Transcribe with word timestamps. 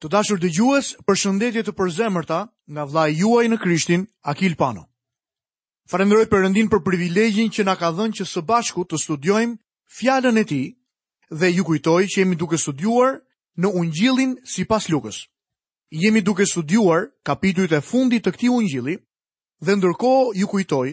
Të 0.00 0.08
dashur 0.12 0.38
dhe 0.40 0.48
gjues, 0.56 0.86
për 1.04 1.16
shëndetje 1.22 1.62
të 1.66 1.72
përzemërta 1.78 2.36
nga 2.72 2.84
vla 2.88 3.02
juaj 3.12 3.46
në 3.52 3.56
Krishtin, 3.60 4.06
Akil 4.32 4.54
Pano. 4.56 4.86
Farendroj 5.92 6.24
për 6.32 6.44
rëndin 6.46 6.70
për 6.72 6.80
privilegjin 6.86 7.50
që 7.52 7.66
na 7.68 7.74
ka 7.76 7.90
dhënë 7.92 8.16
që 8.18 8.24
së 8.30 8.40
bashku 8.48 8.86
të 8.88 9.00
studiojmë 9.02 9.58
fjallën 9.98 10.40
e 10.40 10.44
ti 10.48 10.62
dhe 11.42 11.50
ju 11.52 11.64
kujtoj 11.68 12.00
që 12.14 12.20
jemi 12.22 12.38
duke 12.40 12.56
studiuar 12.62 13.18
në 13.60 13.72
ungjilin 13.82 14.32
si 14.54 14.64
pas 14.70 14.88
lukës. 14.88 15.18
Jemi 16.00 16.24
duke 16.24 16.48
studiuar 16.48 17.10
kapitujt 17.28 17.76
e 17.76 17.82
fundit 17.90 18.24
të 18.24 18.32
kti 18.38 18.52
ungjili 18.56 18.96
dhe 19.66 19.76
ndërko 19.76 20.12
ju 20.40 20.48
kujtoj 20.54 20.88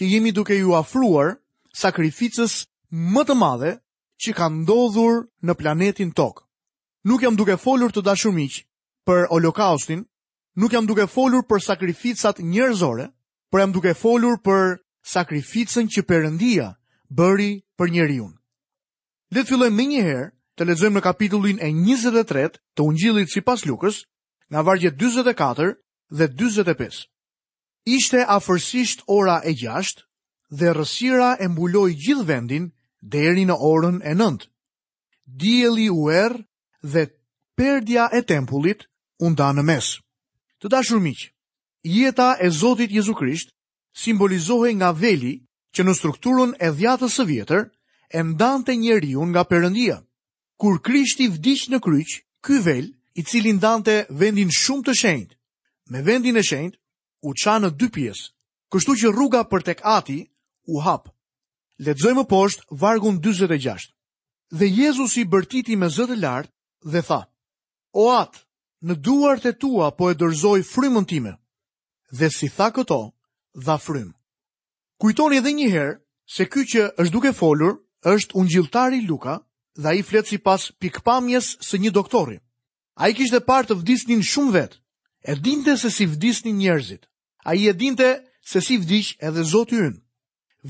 që 0.00 0.10
jemi 0.16 0.34
duke 0.34 0.58
ju 0.58 0.74
afruar 0.80 1.36
sakrificës 1.82 2.64
më 3.14 3.22
të 3.28 3.38
madhe 3.44 3.72
që 4.24 4.34
ka 4.38 4.50
ndodhur 4.58 5.28
në 5.46 5.54
planetin 5.62 6.10
tokë. 6.10 6.47
Nuk 7.04 7.22
jam 7.22 7.36
duke 7.38 7.54
folur 7.56 7.92
të 7.94 8.02
dashur 8.02 8.32
miq 8.34 8.64
për 9.06 9.28
holokaustin, 9.30 10.02
nuk 10.58 10.72
jam 10.74 10.86
duke 10.86 11.06
folur 11.06 11.44
për 11.46 11.62
sakrificat 11.64 12.40
njerëzore, 12.42 13.08
por 13.50 13.60
jam 13.60 13.72
duke 13.72 13.94
folur 13.94 14.38
për 14.42 14.80
sakrificën 15.06 15.86
që 15.94 16.02
Perëndia 16.04 16.72
bëri 17.10 17.62
për 17.78 17.90
njeriu. 17.94 18.26
Le 19.30 19.42
të 19.44 19.50
fillojmë 19.52 19.76
menjëherë 19.78 20.26
të 20.58 20.66
lexojmë 20.66 20.96
në 20.98 21.02
kapitullin 21.06 21.60
e 21.62 21.68
23 21.70 22.50
të 22.74 22.82
Ungjillit 22.82 23.30
sipas 23.30 23.62
Lukës, 23.68 24.02
nga 24.50 24.62
vargjet 24.66 24.98
44 24.98 25.72
dhe 26.18 26.26
45. 26.34 27.04
Ishte 27.94 28.24
afërsisht 28.26 29.06
ora 29.06 29.38
e 29.46 29.54
6. 29.60 30.02
Dhe 30.50 30.72
rrësira 30.74 31.34
e 31.38 31.46
mbuloi 31.48 31.92
gjithë 31.94 32.24
vendin 32.28 32.70
deri 33.00 33.44
në 33.48 33.54
orën 33.70 33.98
e 34.02 34.14
9. 34.18 34.46
Dielli 35.28 35.90
u 35.92 36.08
erë 36.12 36.42
dhe 36.84 37.08
perdja 37.56 38.08
e 38.12 38.22
tempullit 38.26 38.86
u 39.18 39.30
nda 39.30 39.50
në 39.52 39.62
mes. 39.64 39.98
Të 40.62 40.70
dashur 40.70 41.00
miq, 41.02 41.30
jeta 41.84 42.36
e 42.40 42.50
Zotit 42.50 42.90
Jezu 42.90 43.14
Krisht 43.14 43.50
simbolizohej 43.98 44.74
nga 44.78 44.90
veli 44.94 45.34
që 45.74 45.84
në 45.84 45.94
strukturën 45.98 46.50
e 46.62 46.68
dhjatës 46.74 47.14
së 47.18 47.24
vjetër 47.26 47.62
e 48.14 48.18
ndante 48.22 48.76
njeriu 48.76 49.26
nga 49.32 49.42
Perëndia. 49.44 49.98
Kur 50.58 50.78
Krishti 50.82 51.28
vdiq 51.30 51.68
në 51.70 51.78
kryq, 51.78 52.10
ky 52.42 52.56
vel, 52.62 52.86
i 53.18 53.22
cili 53.22 53.52
ndante 53.52 54.06
vendin 54.10 54.50
shumë 54.54 54.84
të 54.86 54.92
shenjtë, 55.00 55.36
me 55.90 56.00
vendin 56.06 56.36
e 56.38 56.42
shenjtë 56.42 56.78
u 57.26 57.34
ça 57.34 57.58
në 57.58 57.74
dy 57.78 57.88
pjesë. 57.90 58.30
Kështu 58.70 58.92
që 59.00 59.10
rruga 59.14 59.40
për 59.50 59.62
tek 59.64 59.80
ati 59.82 60.18
u 60.68 60.82
hap. 60.84 61.08
Ledzojmë 61.78 62.26
poshtë 62.30 62.68
vargun 62.80 63.16
26. 63.22 63.94
Dhe 64.58 64.66
Jezus 64.66 65.16
i 65.16 65.24
bërtiti 65.30 65.76
me 65.78 65.88
zëtë 65.88 66.16
lartë 66.20 66.52
dhe 66.84 67.02
tha, 67.02 67.20
O 67.92 68.04
atë, 68.12 68.38
në 68.86 68.94
duart 69.06 69.46
e 69.48 69.52
tua 69.58 69.90
po 69.98 70.10
e 70.10 70.14
dërzoj 70.14 70.60
frymën 70.62 71.06
time, 71.08 71.32
dhe 72.18 72.28
si 72.30 72.48
tha 72.56 72.70
këto, 72.70 72.98
dha 73.64 73.76
frymë. 73.78 74.14
Kujtoni 75.00 75.36
edhe 75.40 75.50
njëherë 75.52 75.98
se 76.34 76.44
ky 76.52 76.62
që 76.72 76.82
është 77.00 77.12
duke 77.12 77.32
folur 77.32 77.72
është 78.14 78.36
ungjilltari 78.38 79.00
Luka 79.08 79.34
dhe 79.82 79.88
ai 79.88 80.02
flet 80.08 80.26
sipas 80.28 80.62
pikpamjes 80.80 81.46
së 81.66 81.76
një 81.82 81.90
doktori. 81.96 82.38
Ai 83.02 83.10
kishte 83.16 83.40
parë 83.48 83.68
të 83.70 83.78
vdisnin 83.80 84.22
shumë 84.22 84.52
vet. 84.54 84.72
E 85.30 85.34
dinte 85.34 85.76
se 85.76 85.90
si 85.96 86.06
vdisnin 86.06 86.58
njerëzit. 86.58 87.02
Ai 87.48 87.66
e 87.66 87.72
dinte 87.82 88.08
se 88.50 88.60
si 88.66 88.74
vdish 88.82 89.16
edhe 89.26 89.42
Zoti 89.52 89.76
ynë. 89.86 90.02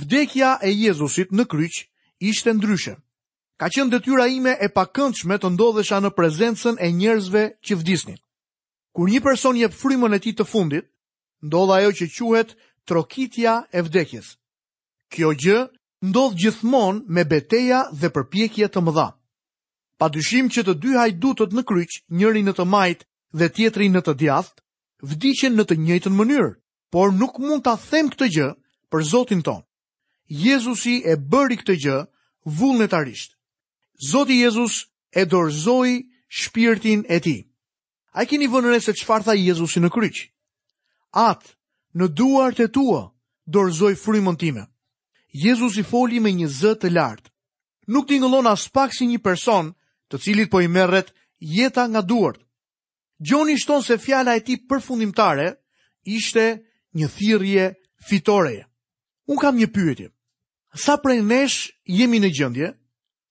Vdekja 0.01 0.51
e 0.63 0.71
Jezusit 0.83 1.29
në 1.33 1.45
kryq 1.53 1.77
ishte 2.31 2.51
ndryshe 2.55 2.95
ka 3.59 3.67
qenë 3.75 3.91
detyra 3.91 4.27
ime 4.31 4.53
e 4.55 4.69
pakëndshme 4.71 5.37
të 5.43 5.49
ndodhesha 5.57 5.99
në 6.03 6.13
prezencën 6.15 6.77
e 6.79 6.89
njerëzve 6.95 7.43
që 7.67 7.77
vdisnin. 7.81 8.19
Kur 8.95 9.11
një 9.11 9.21
person 9.25 9.59
jep 9.59 9.75
frymën 9.75 10.15
e 10.15 10.21
tij 10.23 10.35
të 10.39 10.45
fundit, 10.47 10.87
ndodh 11.43 11.73
ajo 11.77 11.91
që 11.99 12.05
quhet 12.15 12.55
trokitja 12.89 13.55
e 13.77 13.81
vdekjes. 13.83 14.27
Kjo 15.13 15.35
gjë 15.43 15.59
ndodh 16.07 16.37
gjithmonë 16.39 17.03
me 17.15 17.23
betejë 17.31 17.81
dhe 18.01 18.09
përpjekje 18.15 18.69
të 18.71 18.81
mëdha. 18.87 19.09
Pa 19.99 20.07
dyshim 20.15 20.47
që 20.55 20.61
të 20.65 20.73
dy 20.83 20.95
hajdutët 20.99 21.51
në 21.55 21.63
kryq, 21.67 21.93
njëri 22.19 22.43
në 22.47 22.53
të 22.55 22.65
majtë 22.75 23.05
dhe 23.39 23.47
tjetri 23.57 23.87
në 23.91 24.01
të 24.07 24.15
djathtë, 24.23 24.61
vdiqen 25.11 25.53
në 25.59 25.65
të 25.67 25.75
njëjtën 25.87 26.15
mënyrë, 26.19 26.53
por 26.95 27.11
nuk 27.19 27.43
mund 27.43 27.67
ta 27.67 27.75
them 27.91 28.07
këtë 28.13 28.29
gjë 28.37 28.49
për 28.95 29.03
Zotin 29.11 29.43
ton. 29.43 29.67
Jezusi 30.45 31.03
e 31.11 31.19
bëri 31.19 31.59
këtë 31.59 31.75
gjë 31.83 31.97
vullnetarisht. 32.59 33.35
Zoti 34.07 34.35
Jezus 34.43 34.87
e 35.11 35.25
dorzoi 35.27 36.07
shpirtin 36.29 37.05
e 37.09 37.19
ti. 37.21 37.37
A 38.15 38.25
keni 38.25 38.47
vënë 38.47 38.71
re 38.71 38.81
se 38.81 38.93
çfarë 38.95 39.25
tha 39.27 39.35
Jezusi 39.35 39.81
në 39.83 39.91
kryq? 39.91 40.21
At, 41.11 41.43
në 41.99 42.07
duart 42.17 42.61
e 42.61 42.69
tua 42.71 43.03
dorzoi 43.47 43.97
frymën 43.99 44.37
time. 44.39 44.65
Jezusi 45.33 45.83
foli 45.83 46.21
me 46.23 46.31
një 46.31 46.47
z 46.61 46.75
të 46.81 46.93
lartë. 46.95 47.31
Nuk 47.91 48.07
tingëllon 48.09 48.47
as 48.51 48.69
pak 48.71 48.95
si 48.95 49.07
një 49.09 49.19
person, 49.25 49.73
të 50.09 50.21
cilit 50.23 50.51
po 50.51 50.61
i 50.63 50.69
merret 50.69 51.11
jeta 51.41 51.89
nga 51.89 52.03
duart. 52.03 52.43
Gjoni 53.19 53.59
shton 53.59 53.83
se 53.83 53.99
fjala 53.99 54.37
e 54.39 54.45
ti 54.47 54.57
përfundimtare 54.69 55.49
ishte 56.07 56.45
një 56.95 57.09
thirje 57.17 57.65
fitoreje. 58.09 58.65
Unë 59.27 59.43
kam 59.43 59.57
një 59.59 59.69
pyetje. 59.75 60.09
Sa 60.79 60.97
prej 61.03 61.19
nesh 61.27 61.73
jemi 61.85 62.21
në 62.23 62.31
gjëndje, 62.37 62.69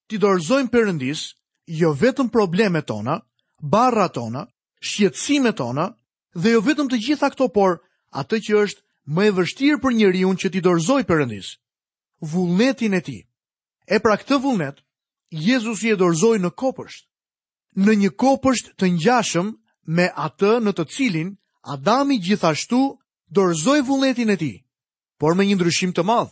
t'i 0.07 0.17
dorëzojmë 0.19 0.71
përëndis, 0.71 1.21
jo 1.67 1.89
vetëm 1.99 2.29
problemet 2.31 2.87
tona, 2.87 3.17
barra 3.59 4.07
tona, 4.09 4.45
shqetsime 4.81 5.51
tona, 5.57 5.89
dhe 6.35 6.49
jo 6.55 6.61
vetëm 6.63 6.89
të 6.91 6.99
gjitha 7.05 7.29
këto, 7.33 7.47
por 7.53 7.81
atë 8.15 8.39
që 8.47 8.59
është 8.65 8.83
më 9.15 9.23
e 9.31 9.35
vështirë 9.37 9.81
për 9.83 9.95
njëri 9.99 10.25
unë 10.27 10.41
që 10.43 10.51
t'i 10.53 10.63
dorëzoj 10.63 11.01
përëndis, 11.09 11.49
vullnetin 12.31 12.95
e 12.97 13.01
ti. 13.05 13.17
E 13.87 13.99
pra 14.03 14.15
këtë 14.19 14.39
vullnet, 14.43 14.79
Jezus 15.31 15.81
i 15.83 15.91
e 15.91 15.97
dorëzoj 15.99 16.37
në 16.39 16.53
kopësht, 16.59 17.05
në 17.77 17.93
një 18.01 18.11
kopësht 18.19 18.71
të 18.79 18.93
njashëm 18.97 19.49
me 19.97 20.07
atë 20.27 20.53
në 20.63 20.71
të 20.77 20.85
cilin 20.95 21.33
Adami 21.67 22.15
gjithashtu 22.23 22.77
dorëzoj 23.35 23.81
vullnetin 23.89 24.29
e 24.31 24.37
ti, 24.39 24.53
por 25.19 25.35
me 25.35 25.43
një 25.49 25.57
ndryshim 25.59 25.91
të 25.91 26.03
madhë. 26.07 26.31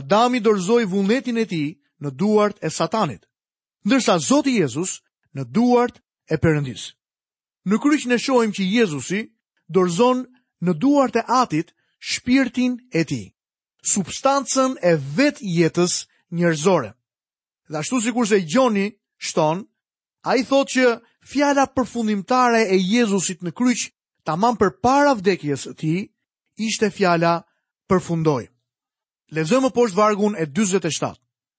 Adami 0.00 0.42
dorëzoj 0.44 0.82
vullnetin 0.90 1.38
e 1.40 1.46
ti, 1.48 1.62
në 2.04 2.10
duart 2.20 2.58
e 2.64 2.70
satanit, 2.70 3.24
ndërsa 3.88 4.18
Zoti 4.22 4.56
Jezus 4.58 4.98
në 5.34 5.44
duart 5.56 6.00
e 6.32 6.36
përëndis. 6.42 6.88
Në 7.68 7.76
kryq 7.82 8.06
në 8.10 8.18
shojmë 8.22 8.54
që 8.58 8.66
Jezusi 8.78 9.20
dorzon 9.76 10.22
në 10.64 10.74
duart 10.82 11.18
e 11.20 11.24
atit 11.40 11.74
shpirtin 12.12 12.76
e 12.98 13.02
ti, 13.08 13.22
substancën 13.92 14.76
e 14.82 14.92
vet 15.16 15.40
jetës 15.42 15.94
njërzore. 16.38 16.90
Dhe 17.68 17.78
ashtu 17.82 18.00
si 18.00 18.12
kurse 18.16 18.38
Gjoni 18.48 18.86
shton, 19.26 19.64
a 20.28 20.36
i 20.38 20.42
thot 20.48 20.68
që 20.74 20.86
fjala 21.30 21.66
përfundimtare 21.74 22.62
e 22.70 22.76
Jezusit 22.92 23.42
në 23.44 23.52
kryq 23.58 23.82
tamam 24.24 24.48
aman 24.52 24.60
për 24.60 24.70
para 24.84 25.12
vdekjes 25.18 25.66
të 25.68 25.74
ti, 25.80 25.94
ishte 26.66 26.90
fjala 26.96 27.34
përfundoj. 27.88 28.46
Lezëmë 29.36 29.70
poshtë 29.76 29.96
vargun 29.98 30.34
e 30.40 30.44
27. 30.46 31.16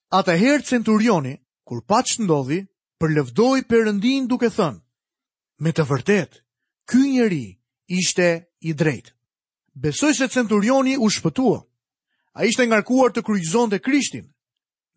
Ata 0.10 0.34
herë 0.42 0.66
centurioni, 0.66 1.36
kur 1.70 1.84
pa 1.86 2.00
që 2.02 2.24
ndodhi, 2.26 2.60
përlevdoj 3.00 3.60
përëndin 3.70 4.26
duke 4.32 4.50
thënë, 4.50 4.80
me 5.62 5.70
të 5.78 5.84
vërtet, 5.90 6.40
ky 6.90 7.02
njeri 7.14 7.44
ishte 7.94 8.30
i 8.70 8.74
drejt. 8.74 9.14
Besoj 9.86 10.16
se 10.18 10.28
centurioni 10.34 10.98
u 10.98 11.10
shpëtua, 11.14 11.60
a 12.34 12.40
ishte 12.50 12.66
ngarkuar 12.68 13.14
të 13.14 13.24
kryqëzon 13.28 13.70
të 13.70 13.80
krishtin. 13.86 14.26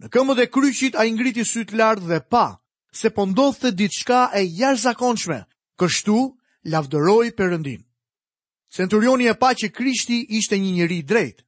Në 0.00 0.08
këmbët 0.14 0.40
e 0.46 0.48
kryqit 0.54 0.96
a 0.98 1.04
ingriti 1.06 1.44
sytë 1.46 1.76
lartë 1.78 2.08
dhe 2.08 2.18
pa, 2.32 2.44
se 3.00 3.12
po 3.14 3.28
ndodhë 3.28 3.60
të 3.66 3.70
ditë 3.78 3.98
shka 4.00 4.22
e 4.40 4.46
jash 4.58 4.80
zakonshme, 4.88 5.42
kështu 5.78 6.16
lavdëroj 6.72 7.28
përëndin. 7.38 7.84
Centurioni 8.72 9.28
e 9.28 9.36
pa 9.36 9.53
që 9.60 9.68
krishti 9.76 10.22
ishte 10.41 10.56
një 10.58 10.72
njeri 10.78 10.98
i 11.04 11.06
drejt. 11.12 11.38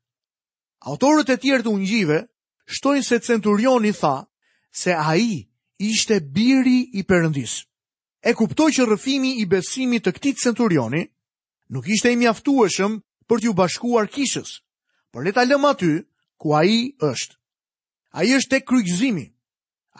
Autorët 0.90 1.32
e 1.34 1.40
tjerë 1.40 1.64
të 1.66 1.74
gjive, 1.88 2.20
Shtojnë 2.72 3.04
se 3.06 3.18
centurioni 3.20 3.90
tha 3.98 4.14
se 4.72 4.94
a 4.96 5.14
i 5.16 5.44
ishte 5.86 6.20
biri 6.36 6.78
i 6.98 7.02
përëndis. 7.10 7.54
E 8.28 8.32
kuptoj 8.32 8.70
që 8.72 8.86
rëfimi 8.88 9.32
i 9.42 9.44
besimit 9.52 10.06
të 10.06 10.12
këtit 10.16 10.40
centurioni 10.42 11.02
nuk 11.74 11.88
ishte 11.96 12.12
i 12.12 12.16
mjaftueshëm 12.16 12.94
për 13.28 13.38
t'ju 13.40 13.52
bashkuar 13.58 14.08
kishës, 14.14 14.54
për 15.12 15.24
leta 15.26 15.44
lëma 15.44 15.72
ty 15.80 15.90
ku 16.40 16.54
a 16.56 16.62
i 16.64 16.78
është. 17.08 17.36
A 18.16 18.24
i 18.24 18.32
është 18.38 18.56
e 18.56 18.64
kryqzimi, 18.68 19.26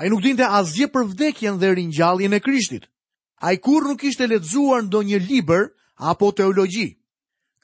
a 0.00 0.06
i 0.06 0.08
nuk 0.08 0.22
dinte 0.25 0.44
azje 0.58 0.88
për 0.94 1.05
vdekjen 1.12 1.60
dhe 1.60 1.75
rinjallin 1.76 2.37
e 2.37 2.40
kryshtit, 2.44 2.84
a 3.44 3.52
i 3.55 3.60
kur 3.64 3.81
nuk 3.84 4.05
ishte 4.08 4.26
letzuar 4.28 4.81
ndo 4.87 5.02
një 5.05 5.19
liber 5.28 5.64
apo 6.10 6.32
teologi. 6.38 6.88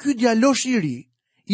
Ky 0.01 0.11
dialosh 0.21 0.65
i 0.69 0.77
ri 0.85 0.97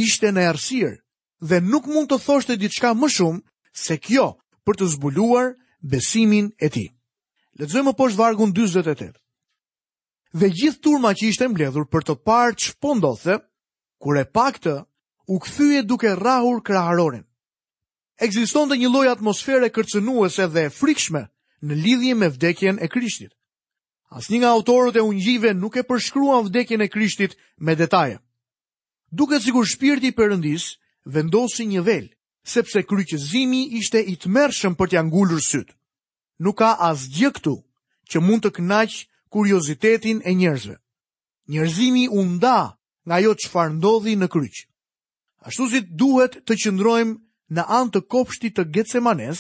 ishte 0.02 0.28
në 0.32 0.42
ersirë, 0.52 0.94
dhe 1.41 1.61
nuk 1.61 1.87
mund 1.87 2.09
të 2.11 2.19
thoshte 2.25 2.56
diçka 2.56 2.93
më 2.97 3.09
shumë 3.12 3.43
se 3.77 3.97
kjo 4.00 4.29
për 4.67 4.79
të 4.81 4.87
zbuluar 4.97 5.53
besimin 5.81 6.50
e 6.61 6.69
ti. 6.73 6.87
Lexojmë 7.59 7.93
poshtë 7.97 8.19
vargun 8.21 8.53
48. 8.53 9.12
Dhe 10.37 10.49
gjithë 10.53 10.81
turma 10.83 11.12
që 11.17 11.29
ishte 11.29 11.49
mbledhur 11.49 11.87
për 11.88 12.03
të 12.05 12.15
parë 12.27 12.56
ç'po 12.61 12.91
ndodhte, 12.99 13.37
kur 14.03 14.17
e 14.19 14.25
paktë 14.27 14.75
u 15.33 15.38
kthye 15.41 15.83
duke 15.85 16.12
rrahur 16.19 16.61
kraharorin. 16.65 17.25
Ekzistonte 18.21 18.77
një 18.77 18.88
lloj 18.91 19.09
atmosfere 19.11 19.69
kërcënuese 19.69 20.47
dhe 20.53 20.67
e 20.69 20.73
frikshme 20.73 21.23
në 21.62 21.75
lidhje 21.85 22.15
me 22.17 22.29
vdekjen 22.29 22.79
e 22.81 22.88
Krishtit. 22.88 23.33
Asnjë 24.11 24.38
nga 24.41 24.50
autorët 24.56 24.97
e 24.97 25.05
Ungjive 25.05 25.53
nuk 25.55 25.77
e 25.77 25.85
përshkruan 25.85 26.47
vdekjen 26.49 26.81
e 26.85 26.88
Krishtit 26.88 27.37
me 27.59 27.75
detaje. 27.77 28.19
Duket 29.12 29.43
sikur 29.43 29.65
shpirti 29.67 30.12
i 30.12 30.17
vendosi 31.06 31.67
një 31.70 31.82
vel, 31.87 32.06
sepse 32.47 32.82
kryqëzimi 32.87 33.61
ishte 33.79 34.03
i 34.03 34.14
të 34.19 34.29
mërshëm 34.35 34.75
për 34.79 34.88
t'ja 34.93 35.03
ngullur 35.06 35.41
sytë. 35.43 35.73
Nuk 36.44 36.58
ka 36.58 36.70
as 36.91 37.06
gjë 37.14 37.31
këtu 37.37 37.55
që 38.12 38.17
mund 38.26 38.43
të 38.47 38.50
knaq 38.58 38.93
kuriozitetin 39.32 40.19
e 40.29 40.32
njerëzve. 40.35 40.76
Njerëzimi 41.53 42.05
u 42.11 42.20
nda 42.35 42.58
nga 43.06 43.14
ajo 43.19 43.32
çfarë 43.43 43.75
ndodhi 43.79 44.14
në 44.19 44.26
kryq. 44.35 44.56
Ashtu 45.47 45.64
si 45.70 45.81
duhet 46.00 46.43
të 46.47 46.53
qëndrojmë 46.62 47.14
në 47.55 47.62
anë 47.79 47.91
të 47.94 48.00
kopshtit 48.12 48.56
të 48.56 48.64
Getsemanes, 48.75 49.38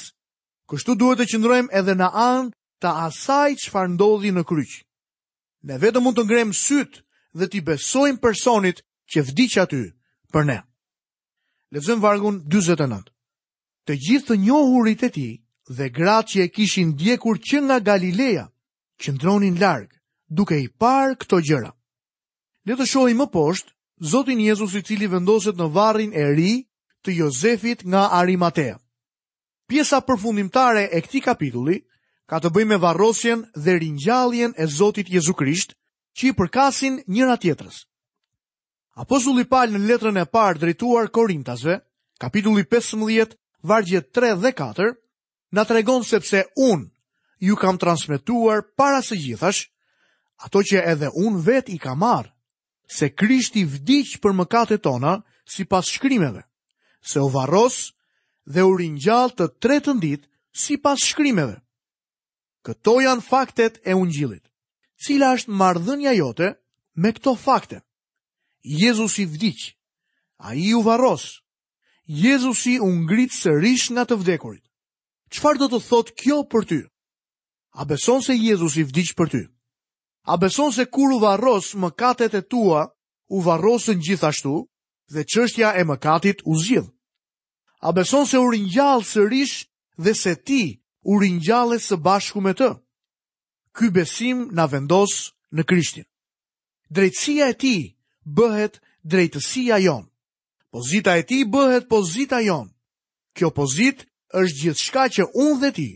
kështu 0.70 0.92
duhet 1.00 1.18
të 1.18 1.26
qëndrojmë 1.32 1.72
edhe 1.78 1.94
në 1.98 2.08
anë 2.30 2.54
të 2.80 2.88
asaj 3.06 3.50
çfarë 3.66 3.92
ndodhi 3.96 4.30
në 4.34 4.46
kryq. 4.46 4.72
Ne 5.66 5.78
vetëm 5.82 6.02
mund 6.06 6.14
të 6.16 6.24
ngremë 6.26 6.54
syt 6.54 7.02
dhe 7.38 7.46
të 7.50 7.64
besojmë 7.66 8.22
personit 8.22 8.84
që 9.10 9.18
vdiq 9.26 9.52
aty 9.66 9.82
për 10.32 10.44
ne. 10.46 10.58
Lezëm 11.76 12.00
vargun 12.00 12.36
29. 12.48 13.00
Të 13.86 13.94
gjithë 14.04 14.26
të 14.30 14.34
njohurit 14.42 15.02
e 15.04 15.08
ti 15.16 15.24
dhe 15.76 15.88
gratë 15.96 16.30
që 16.32 16.38
e 16.46 16.48
kishin 16.56 16.94
djekur 17.00 17.36
që 17.48 17.56
nga 17.64 17.76
Galilea, 17.88 18.44
që 19.02 19.08
ndronin 19.12 19.58
largë, 19.60 19.92
duke 20.38 20.56
i 20.62 20.70
parë 20.82 21.18
këto 21.20 21.40
gjëra. 21.48 21.72
Le 22.66 22.76
të 22.78 22.86
shohi 22.92 23.16
më 23.18 23.26
poshtë, 23.34 23.74
Zotin 24.10 24.40
Jezus 24.44 24.72
i 24.80 24.82
cili 24.88 25.06
vendoset 25.12 25.56
në 25.60 25.66
varrin 25.76 26.16
e 26.20 26.24
ri 26.38 26.54
të 27.04 27.10
Jozefit 27.20 27.84
nga 27.90 28.06
Arimatea. 28.22 28.78
Pjesa 29.68 30.00
përfundimtare 30.06 30.82
e 30.96 31.02
këti 31.04 31.20
kapitulli 31.28 31.78
ka 32.30 32.40
të 32.40 32.52
bëj 32.56 32.64
me 32.70 32.80
varrosjen 32.84 33.44
dhe 33.64 33.76
rinjalljen 33.82 34.56
e 34.56 34.64
Zotit 34.78 35.12
Jezu 35.14 35.36
Krisht 35.40 35.76
që 36.16 36.22
i 36.30 36.36
përkasin 36.40 37.02
njëra 37.06 37.36
tjetërës. 37.42 37.76
Apostulli 38.96 39.44
Paul 39.44 39.74
në 39.74 39.80
letrën 39.90 40.16
e 40.16 40.22
parë 40.32 40.56
drejtuar 40.62 41.10
Korintasve, 41.12 41.74
kapitulli 42.16 42.62
15, 42.64 43.34
vargjet 43.68 44.06
3 44.16 44.30
dhe 44.40 44.52
4, 44.56 44.86
na 45.52 45.64
tregon 45.68 46.00
se 46.04 46.16
pse 46.24 46.40
un 46.56 46.86
ju 47.44 47.56
kam 47.60 47.76
transmetuar 47.76 48.62
para 48.76 49.02
së 49.04 49.18
gjithash 49.20 49.66
ato 50.46 50.62
që 50.64 50.80
edhe 50.94 51.10
un 51.12 51.36
vet 51.44 51.68
i 51.68 51.76
kam 51.76 52.00
marr, 52.00 52.30
se 52.88 53.10
Krishti 53.12 53.66
vdiq 53.68 54.16
për 54.24 54.32
mëkatet 54.38 54.82
tona 54.88 55.18
sipas 55.44 55.90
shkrimeve, 55.92 56.46
se 57.04 57.20
u 57.20 57.28
varros 57.28 57.92
dhe 58.48 58.64
u 58.64 58.72
ringjall 58.80 59.36
të 59.36 59.50
tretën 59.60 60.00
ditë 60.00 60.24
sipas 60.56 61.04
shkrimeve. 61.12 61.58
Këto 62.64 62.96
janë 63.04 63.22
faktet 63.28 63.76
e 63.84 63.92
Ungjillit. 63.94 64.42
Cila 64.96 65.34
është 65.36 65.52
marrëdhënia 65.52 66.16
jote 66.16 66.54
me 66.96 67.12
këto 67.12 67.34
fakte? 67.36 67.82
Jezus 68.66 69.18
i 69.18 69.24
vdik, 69.26 69.58
a 70.38 70.54
i 70.54 70.74
u 70.74 70.82
varos, 70.82 71.22
Jezus 72.04 72.66
i 72.66 72.78
ungrit 72.82 73.32
së 73.36 73.52
rish 73.62 73.90
nga 73.94 74.02
të 74.10 74.16
vdekurit. 74.22 74.64
Qfar 75.30 75.58
do 75.62 75.68
të 75.70 75.78
thot 75.86 76.10
kjo 76.18 76.40
për 76.50 76.66
ty? 76.66 76.80
A 77.78 77.84
beson 77.86 78.22
se 78.22 78.34
Jezus 78.34 78.76
i 78.76 78.84
për 79.18 79.28
ty? 79.30 79.42
A 80.26 80.36
beson 80.36 80.72
se 80.72 80.84
kur 80.86 81.14
u 81.14 81.18
varos 81.22 81.74
më 81.78 81.90
katet 81.98 82.34
e 82.34 82.42
tua, 82.50 82.82
u 83.30 83.38
varosën 83.46 83.98
gjithashtu 84.06 84.56
dhe 85.12 85.22
qështja 85.30 85.68
e 85.80 85.84
më 85.86 85.96
katit 86.02 86.42
u 86.44 86.58
zhjith? 86.64 86.90
A 87.86 87.92
beson 87.94 88.26
se 88.26 88.38
u 88.38 88.50
rinjallë 88.50 89.04
së 89.06 89.22
rish 89.30 89.58
dhe 90.02 90.12
se 90.14 90.34
ti 90.46 90.78
u 91.10 91.18
rinjallës 91.22 91.86
së 91.90 91.96
bashku 92.06 92.40
me 92.42 92.52
të? 92.58 92.72
Ky 93.76 93.90
besim 93.94 94.48
në 94.56 94.66
vendosë 94.72 95.22
në 95.54 95.62
krishtin. 95.70 96.06
Drejtësia 96.90 97.50
e 97.50 97.54
ti 97.62 97.74
bëhet 98.34 98.80
drejtësia 99.06 99.78
jonë. 99.84 100.08
Pozita 100.74 101.14
e 101.16 101.22
ti 101.28 101.44
bëhet 101.46 101.86
pozita 101.88 102.42
jonë. 102.42 102.72
Kjo 103.36 103.50
pozit 103.54 104.02
është 104.40 104.60
gjithë 104.62 104.82
shka 104.84 105.04
që 105.16 105.28
unë 105.38 105.60
dhe 105.62 105.70
ti 105.78 105.88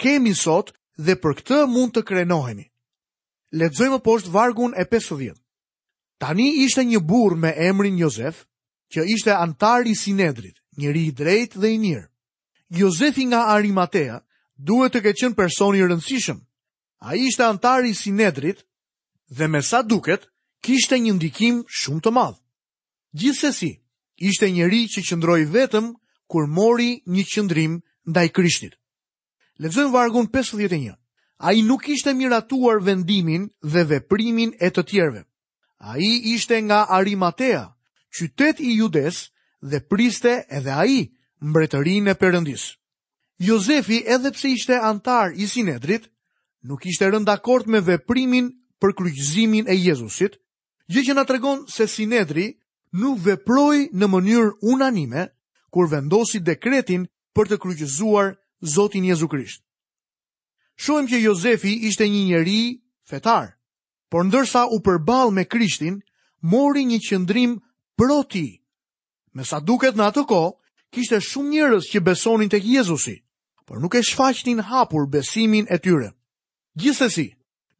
kemi 0.00 0.34
sot 0.34 0.74
dhe 0.98 1.14
për 1.22 1.38
këtë 1.38 1.58
mund 1.70 1.94
të 1.94 2.02
krenohemi. 2.08 2.66
Ledzojmë 3.56 4.00
poshtë 4.04 4.34
vargun 4.34 4.74
e 4.76 4.84
50. 4.90 5.36
Tani 6.18 6.48
ishte 6.64 6.82
një 6.84 6.98
bur 7.06 7.36
me 7.38 7.54
emrin 7.56 7.96
Jozef, 7.96 8.44
që 8.92 9.04
ishte 9.14 9.32
antari 9.36 9.94
sinedrit, 9.94 10.58
njëri 10.78 11.02
i 11.08 11.12
drejt 11.12 11.54
dhe 11.60 11.70
i 11.74 11.78
mirë. 11.78 12.08
Jozefi 12.80 13.24
nga 13.30 13.44
Arimatea 13.54 14.18
duhet 14.56 14.92
të 14.92 15.02
keqen 15.04 15.36
personi 15.38 15.84
rëndësishëm. 15.84 16.40
A 17.08 17.14
ishte 17.14 17.44
antari 17.46 17.94
sinedrit 17.94 18.64
dhe 19.30 19.46
me 19.48 19.60
sa 19.62 19.82
duket, 19.82 20.24
kishte 20.64 20.98
një 20.98 21.12
ndikim 21.18 21.60
shumë 21.80 22.02
të 22.04 22.12
madhë. 22.14 22.38
Gjithsesi, 23.20 23.70
ishte 24.28 24.50
njëri 24.50 24.82
që 24.92 25.00
qëndroj 25.08 25.42
vetëm 25.54 25.92
kur 26.30 26.46
mori 26.46 26.90
një 27.06 27.24
qëndrim 27.32 27.78
ndaj 28.10 28.28
krishtit. 28.36 28.74
Lezëm 29.62 29.92
vargun 29.92 30.28
51. 30.28 30.94
A 31.38 31.52
i 31.54 31.62
nuk 31.62 31.88
ishte 31.88 32.12
miratuar 32.14 32.80
vendimin 32.84 33.48
dhe 33.62 33.82
veprimin 33.88 34.52
e 34.60 34.68
të 34.70 34.82
tjerve. 34.88 35.22
A 35.78 35.96
i 35.98 36.10
ishte 36.34 36.58
nga 36.66 36.84
Arimatea, 36.98 37.62
qytet 38.14 38.60
i 38.60 38.74
judes 38.78 39.30
dhe 39.62 39.78
priste 39.90 40.42
edhe 40.50 40.72
a 40.74 40.84
i 40.86 41.00
mbretërin 41.48 42.10
e 42.10 42.14
përëndis. 42.20 42.74
Jozefi 43.38 44.02
edhe 44.14 44.30
pse 44.34 44.48
ishte 44.50 44.74
antar 44.90 45.30
i 45.38 45.46
sinedrit, 45.46 46.10
nuk 46.66 46.86
ishte 46.90 47.06
rënda 47.06 47.38
me 47.66 47.80
veprimin 47.80 48.46
për 48.80 48.90
kryqëzimin 48.98 49.68
e 49.68 49.74
Jezusit, 49.76 50.38
Gjë 50.88 51.02
që 51.10 51.14
të 51.18 51.22
tregon 51.28 51.58
se 51.68 51.84
Sinedri 51.84 52.46
nuk 52.96 53.18
veproi 53.20 53.88
në 53.92 54.06
mënyrë 54.08 54.54
unanime 54.72 55.26
kur 55.70 55.88
vendosi 55.90 56.40
dekretin 56.40 57.02
për 57.36 57.50
të 57.52 57.56
kryqëzuar 57.60 58.30
Zotin 58.74 59.04
Jezu 59.04 59.28
Krisht. 59.28 59.60
Shohim 60.80 61.08
që 61.10 61.20
Jozefi 61.20 61.74
ishte 61.90 62.08
një 62.08 62.22
njeri 62.30 62.60
fetar, 63.10 63.50
por 64.08 64.24
ndërsa 64.24 64.64
u 64.72 64.80
përball 64.80 65.34
me 65.36 65.44
Krishtin, 65.44 65.98
mori 66.40 66.86
një 66.88 67.00
qëndrim 67.04 67.58
pro 67.98 68.22
ti. 68.24 68.62
Me 69.34 69.44
sa 69.44 69.60
duket 69.60 69.98
në 69.98 70.06
atë 70.08 70.24
kohë, 70.30 70.54
kishte 70.94 71.20
shumë 71.20 71.52
njerëz 71.52 71.90
që 71.92 72.02
besonin 72.06 72.48
tek 72.48 72.64
Jezusi, 72.64 73.18
por 73.68 73.82
nuk 73.82 73.98
e 73.98 74.02
shfaqnin 74.02 74.64
hapur 74.70 75.04
besimin 75.06 75.66
e 75.68 75.76
tyre. 75.78 76.14
Gjithsesi, 76.78 77.34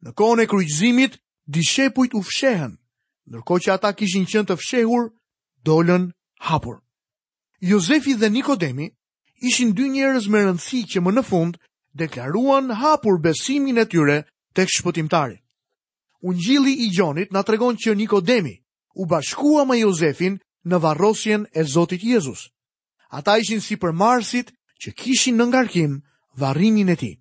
në 0.05 0.13
kohën 0.13 0.43
e 0.45 0.49
kryqëzimit, 0.51 1.17
dishepujt 1.49 2.13
u 2.13 2.21
fshehen 2.21 2.77
nërko 3.29 3.55
që 3.63 3.69
ata 3.77 3.91
kishin 3.97 4.25
qënë 4.29 4.49
të 4.49 4.55
fshehur, 4.59 5.09
dolën 5.65 6.09
hapur. 6.49 6.77
Jozefi 7.61 8.13
dhe 8.19 8.29
Nikodemi 8.31 8.87
ishin 9.47 9.73
dy 9.77 9.85
njerëz 9.93 10.25
me 10.31 10.39
rëndësi 10.45 10.79
që 10.91 10.99
më 11.05 11.11
në 11.13 11.23
fund 11.29 11.53
deklaruan 11.99 12.67
hapur 12.81 13.19
besimin 13.25 13.77
e 13.77 13.85
tyre 13.91 14.17
të 14.55 14.61
shpëtimtari. 14.73 15.37
Ungjili 16.27 16.73
i 16.85 16.89
Gjonit 16.95 17.31
na 17.31 17.41
tregon 17.47 17.75
që 17.81 17.95
Nikodemi 17.95 18.55
u 18.95 19.03
bashkua 19.11 19.63
me 19.67 19.77
Jozefin 19.83 20.39
në 20.69 20.77
varrosjen 20.83 21.45
e 21.55 21.61
Zotit 21.73 22.03
Jezus. 22.03 22.41
Ata 23.17 23.37
ishin 23.41 23.61
si 23.61 23.75
për 23.81 23.91
marsit 24.01 24.51
që 24.81 24.89
kishin 24.99 25.37
në 25.37 25.45
ngarkim 25.49 25.99
varrimin 26.39 26.89
e 26.89 26.95
tij. 26.99 27.15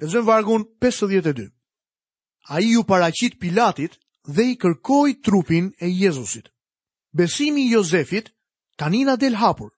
Lexojmë 0.00 0.26
vargun 0.28 0.64
52. 0.82 1.50
Ai 2.52 2.64
ju 2.74 2.82
paraqit 2.84 3.38
Pilatit 3.40 3.94
dhe 4.26 4.44
i 4.50 4.54
kërkoj 4.56 5.20
trupin 5.22 5.72
e 5.80 5.86
Jezusit. 5.88 6.48
Besimi 7.12 7.66
i 7.66 7.70
Jozefit 7.70 8.30
tani 8.76 9.04
na 9.04 9.16
del 9.16 9.34
hapur. 9.36 9.70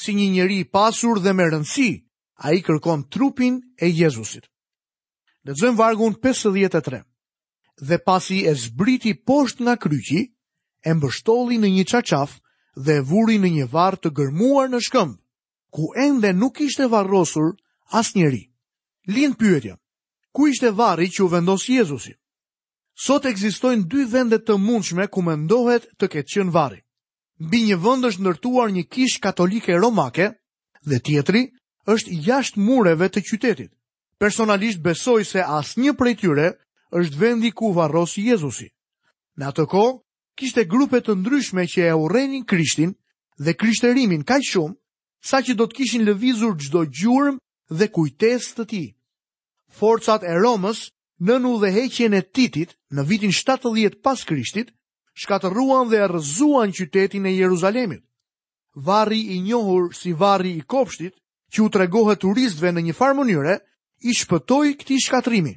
Si 0.00 0.14
një 0.14 0.30
njeri 0.32 0.58
i 0.58 0.64
pasur 0.64 1.18
dhe 1.20 1.32
me 1.32 1.44
rëndësi, 1.44 1.90
a 2.46 2.52
i 2.56 2.62
kërkon 2.64 3.02
trupin 3.12 3.60
e 3.82 3.86
Jezusit. 3.90 4.46
Dhe 5.44 5.52
zëmë 5.60 5.76
vargun 5.78 6.14
53. 6.14 7.02
Dhe 7.80 7.98
pasi 8.06 8.44
e 8.46 8.54
zbriti 8.54 9.14
posht 9.26 9.60
nga 9.60 9.76
kryqi, 9.76 10.20
e 10.86 10.90
mbështolli 10.94 11.58
në 11.60 11.68
një 11.76 11.84
qaqaf 11.90 12.38
dhe 12.84 12.92
e 13.00 13.04
vuri 13.10 13.36
në 13.42 13.48
një 13.58 13.66
varr 13.72 13.98
të 14.00 14.10
gërmuar 14.16 14.70
në 14.70 14.80
shkëmb, 14.86 15.18
ku 15.74 15.90
ende 15.98 16.32
nuk 16.32 16.60
ishte 16.60 16.86
varrosur 16.88 17.56
as 17.92 18.14
Lind 18.14 18.38
Linë 19.10 19.36
pyetja, 19.40 19.74
ku 20.32 20.46
ishte 20.46 20.70
varri 20.76 21.10
që 21.10 21.20
u 21.22 21.28
vendos 21.28 21.68
Jezusit? 21.68 22.19
Sot 23.00 23.24
ekzistojnë 23.24 23.86
dy 23.88 24.02
vende 24.12 24.36
të 24.44 24.58
mundshme 24.60 25.06
ku 25.08 25.22
mendohet 25.24 25.86
të 26.00 26.06
ketë 26.14 26.32
qenë 26.34 26.52
varri. 26.56 26.80
Mbi 27.40 27.60
një 27.70 27.78
vend 27.84 28.04
është 28.10 28.20
ndërtuar 28.26 28.72
një 28.74 28.82
kish 28.92 29.14
katolike 29.24 29.76
romake 29.80 30.26
dhe 30.90 30.98
tjetri 31.06 31.42
është 31.94 32.16
jashtë 32.26 32.60
mureve 32.66 33.08
të 33.08 33.22
qytetit. 33.30 33.70
Personalisht 34.20 34.82
besoj 34.84 35.22
se 35.30 35.40
as 35.60 35.70
një 35.80 35.94
prej 35.96 36.14
tyre 36.20 36.50
është 37.00 37.16
vendi 37.22 37.50
ku 37.56 37.70
varrosi 37.78 38.26
Jezusi. 38.28 38.68
Në 39.40 39.48
atë 39.48 39.64
kohë 39.72 39.96
kishte 40.40 40.66
grupe 40.68 41.00
të 41.00 41.16
ndryshme 41.22 41.64
që 41.72 41.88
e 41.88 41.96
urrenin 42.04 42.44
Krishtin 42.52 42.92
dhe 43.40 43.56
krishterimin 43.60 44.28
kaq 44.28 44.44
shumë 44.52 44.76
sa 45.30 45.40
që 45.40 45.56
do 45.56 45.64
të 45.70 45.76
kishin 45.80 46.04
lëvizur 46.04 46.52
çdo 46.66 46.84
gjurmë 46.98 47.40
dhe 47.80 47.86
kujtesë 47.96 48.52
të 48.60 48.68
tij. 48.70 48.86
Forcat 49.80 50.20
e 50.28 50.36
Romës 50.44 50.84
në 51.28 51.34
në 51.44 51.48
udheheqjen 51.52 52.14
e 52.16 52.20
titit 52.34 52.70
në 52.96 53.02
vitin 53.08 53.32
70 53.36 53.98
pas 54.04 54.22
krishtit, 54.24 54.70
shkateruan 55.14 55.88
dhe 55.92 56.00
rëzuan 56.08 56.72
qytetin 56.72 57.26
e 57.28 57.34
Jeruzalemit. 57.36 58.02
Vari 58.74 59.18
i 59.36 59.40
njohur 59.44 59.92
si 59.94 60.12
vari 60.12 60.54
i 60.58 60.62
kopshtit, 60.62 61.12
që 61.52 61.58
u 61.62 61.68
tregohet 61.68 62.20
turistve 62.22 62.70
në 62.72 62.80
një 62.88 62.94
farë 62.96 63.18
mënyre, 63.20 63.56
i 64.08 64.14
shpëtoj 64.16 64.72
këti 64.80 64.96
shkatrimi. 65.04 65.54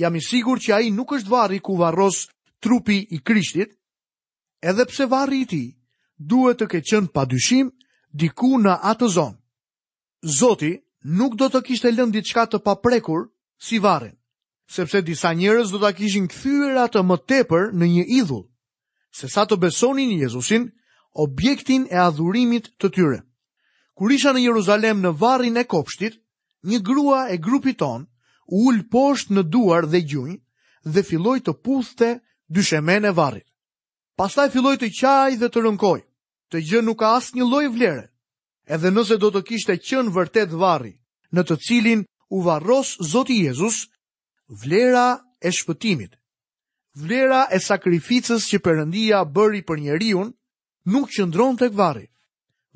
Jam 0.00 0.16
i 0.16 0.22
sigur 0.24 0.58
që 0.58 0.72
a 0.74 0.80
i 0.80 0.90
nuk 0.90 1.12
është 1.14 1.30
vari 1.30 1.60
ku 1.60 1.76
varros 1.76 2.24
trupi 2.64 2.96
i 3.14 3.20
krishtit, 3.20 3.76
edhe 4.64 4.86
pse 4.88 5.06
vari 5.06 5.42
i 5.42 5.46
ti 5.50 5.62
duhet 6.18 6.58
të 6.58 6.66
keqen 6.72 7.06
pa 7.12 7.26
dyshim 7.28 7.68
diku 8.14 8.56
në 8.58 8.74
atë 8.90 9.10
zonë. 9.14 9.38
Zoti 10.38 10.72
nuk 11.12 11.36
do 11.36 11.50
të 11.52 11.62
kishtë 11.66 11.88
e 11.88 11.94
lëndit 12.00 12.30
shkatë 12.32 12.56
të 12.56 12.58
paprekur 12.66 13.28
si 13.62 13.78
varin 13.78 14.16
sepse 14.74 14.98
disa 15.08 15.30
njerëz 15.40 15.68
do 15.72 15.78
ta 15.84 15.90
kishin 15.98 16.26
kthyer 16.32 16.74
atë 16.86 17.00
më 17.08 17.16
tepër 17.30 17.64
në 17.78 17.86
një 17.94 18.04
idhull, 18.20 18.44
se 19.18 19.26
sa 19.34 19.44
të 19.46 19.56
besonin 19.64 20.12
Jezusin, 20.24 20.68
objektin 21.24 21.84
e 21.92 21.96
adhurimit 22.08 22.70
të 22.80 22.88
tyre. 22.96 23.18
Kur 23.96 24.12
isha 24.16 24.32
në 24.32 24.42
Jeruzalem 24.48 25.02
në 25.04 25.10
varrin 25.20 25.60
e 25.60 25.66
kopshtit, 25.68 26.14
një 26.70 26.78
grua 26.88 27.26
e 27.28 27.36
grupit 27.44 27.76
ton 27.82 28.06
u 28.48 28.64
ul 28.70 28.78
poshtë 28.92 29.36
në 29.36 29.42
duar 29.52 29.84
dhe 29.92 30.00
gjunj 30.10 30.34
dhe 30.92 31.02
filloi 31.06 31.42
të 31.44 31.52
puthte 31.64 32.08
dyshemen 32.56 33.04
e 33.04 33.12
varrit. 33.16 33.44
Pastaj 34.18 34.48
filloi 34.54 34.76
të 34.80 34.88
qaj 34.98 35.36
dhe 35.40 35.48
të 35.52 35.62
rënkoj. 35.66 36.00
Të 36.52 36.58
gjë 36.68 36.80
nuk 36.84 36.98
ka 37.00 37.12
asnjë 37.18 37.46
lloj 37.48 37.66
vlere. 37.76 38.08
Edhe 38.68 38.90
nëse 38.92 39.16
do 39.20 39.28
të 39.32 39.40
kishte 39.48 39.76
qenë 39.84 40.12
vërtet 40.16 40.52
varri, 40.62 40.92
në 41.32 41.40
të 41.48 41.54
cilin 41.64 42.02
u 42.34 42.42
varros 42.44 42.96
Zoti 43.12 43.38
Jezusi, 43.46 43.88
vlera 44.60 45.16
e 45.40 45.48
shpëtimit. 45.58 46.12
Vlera 47.00 47.46
e 47.48 47.58
sakrificës 47.60 48.46
që 48.50 48.60
Perëndia 48.66 49.22
bëri 49.24 49.62
për 49.64 49.80
njeriu 49.80 50.24
nuk 50.92 51.08
qëndron 51.14 51.56
tek 51.56 51.72
varri. 51.72 52.06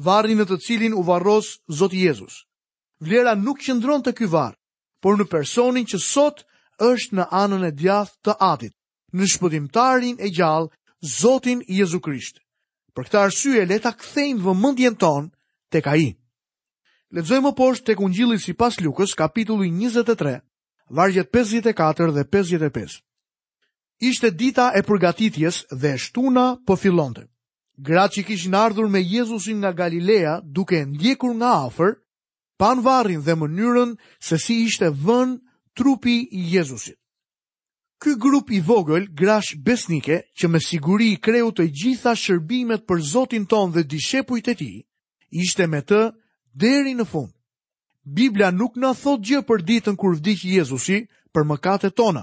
Varri 0.09 0.35
në 0.37 0.47
të 0.49 0.59
cilin 0.65 0.97
u 0.97 1.05
varros 1.05 1.59
Zoti 1.79 2.03
Jezus. 2.07 2.43
Vlera 3.05 3.35
nuk 3.37 3.61
qëndron 3.67 4.03
te 4.05 4.15
ky 4.17 4.25
varr, 4.33 4.57
por 5.03 5.17
në 5.21 5.27
personin 5.29 5.85
që 5.89 6.01
sot 6.01 6.45
është 6.81 7.17
në 7.19 7.29
anën 7.45 7.69
e 7.69 7.73
djath 7.77 8.15
të 8.25 8.35
Atit, 8.53 8.73
në 9.17 9.29
shpëtimtarin 9.35 10.17
e 10.21 10.33
gjallë, 10.33 10.73
Zotin 11.19 11.61
Jezu 11.69 12.01
Krisht. 12.01 12.41
Për 12.97 13.05
këtë 13.09 13.21
arsye 13.21 13.65
le 13.69 13.77
vë 13.77 13.85
mëndjen 13.85 14.43
vëmendjen 14.45 14.97
të 14.97 15.11
tek 15.73 15.87
Ai. 15.93 16.07
Lezojmë 17.13 17.53
poshtë 17.59 17.85
tek 17.91 18.01
Ungjilli 18.01 18.39
sipas 18.41 18.81
Lukës, 18.81 19.13
kapitulli 19.17 19.69
23, 19.71 20.39
vargjet 20.89 21.29
54 21.33 22.11
dhe 22.15 22.25
55. 22.25 23.03
Ishte 24.11 24.31
dita 24.31 24.71
e 24.77 24.83
përgatitjes 24.85 25.63
dhe 25.73 25.95
shtuna 25.99 26.57
po 26.67 26.77
fillonte. 26.77 27.25
Gratë 27.81 28.13
që 28.21 28.27
kishin 28.27 28.55
ardhur 28.55 28.89
me 28.89 29.01
Jezusin 29.01 29.59
nga 29.61 29.73
Galilea 29.73 30.41
duke 30.45 30.81
ndjekur 30.87 31.33
nga 31.35 31.53
afer, 31.67 31.93
pan 32.59 32.79
varrin 32.85 33.23
dhe 33.25 33.35
mënyrën 33.37 33.91
se 34.21 34.37
si 34.45 34.55
ishte 34.67 34.89
vën 35.05 35.39
trupi 35.77 36.29
i 36.39 36.55
Jezusit. 36.55 36.97
Ky 38.01 38.17
grup 38.21 38.51
i 38.53 38.61
vogël, 38.61 39.09
grash 39.19 39.57
besnike, 39.57 40.29
që 40.37 40.47
me 40.49 40.61
siguri 40.61 41.13
i 41.13 41.21
kreu 41.21 41.49
të 41.53 41.65
gjitha 41.73 42.13
shërbimet 42.15 42.85
për 42.89 42.99
Zotin 43.13 43.45
ton 43.49 43.73
dhe 43.73 43.85
dishepujt 43.89 44.49
e 44.53 44.55
ti, 44.61 44.73
ishte 45.33 45.65
me 45.67 45.81
të 45.81 46.13
deri 46.53 46.93
në 46.97 47.09
fund. 47.09 47.33
Biblia 48.07 48.53
nuk 48.55 48.77
në 48.79 48.93
thot 49.03 49.23
gjë 49.27 49.41
për 49.49 49.63
ditën 49.67 49.97
kur 49.99 50.15
vdiq 50.21 50.45
Jezusi 50.47 51.01
për 51.35 51.45
mëkatet 51.49 51.97
tona. 51.99 52.23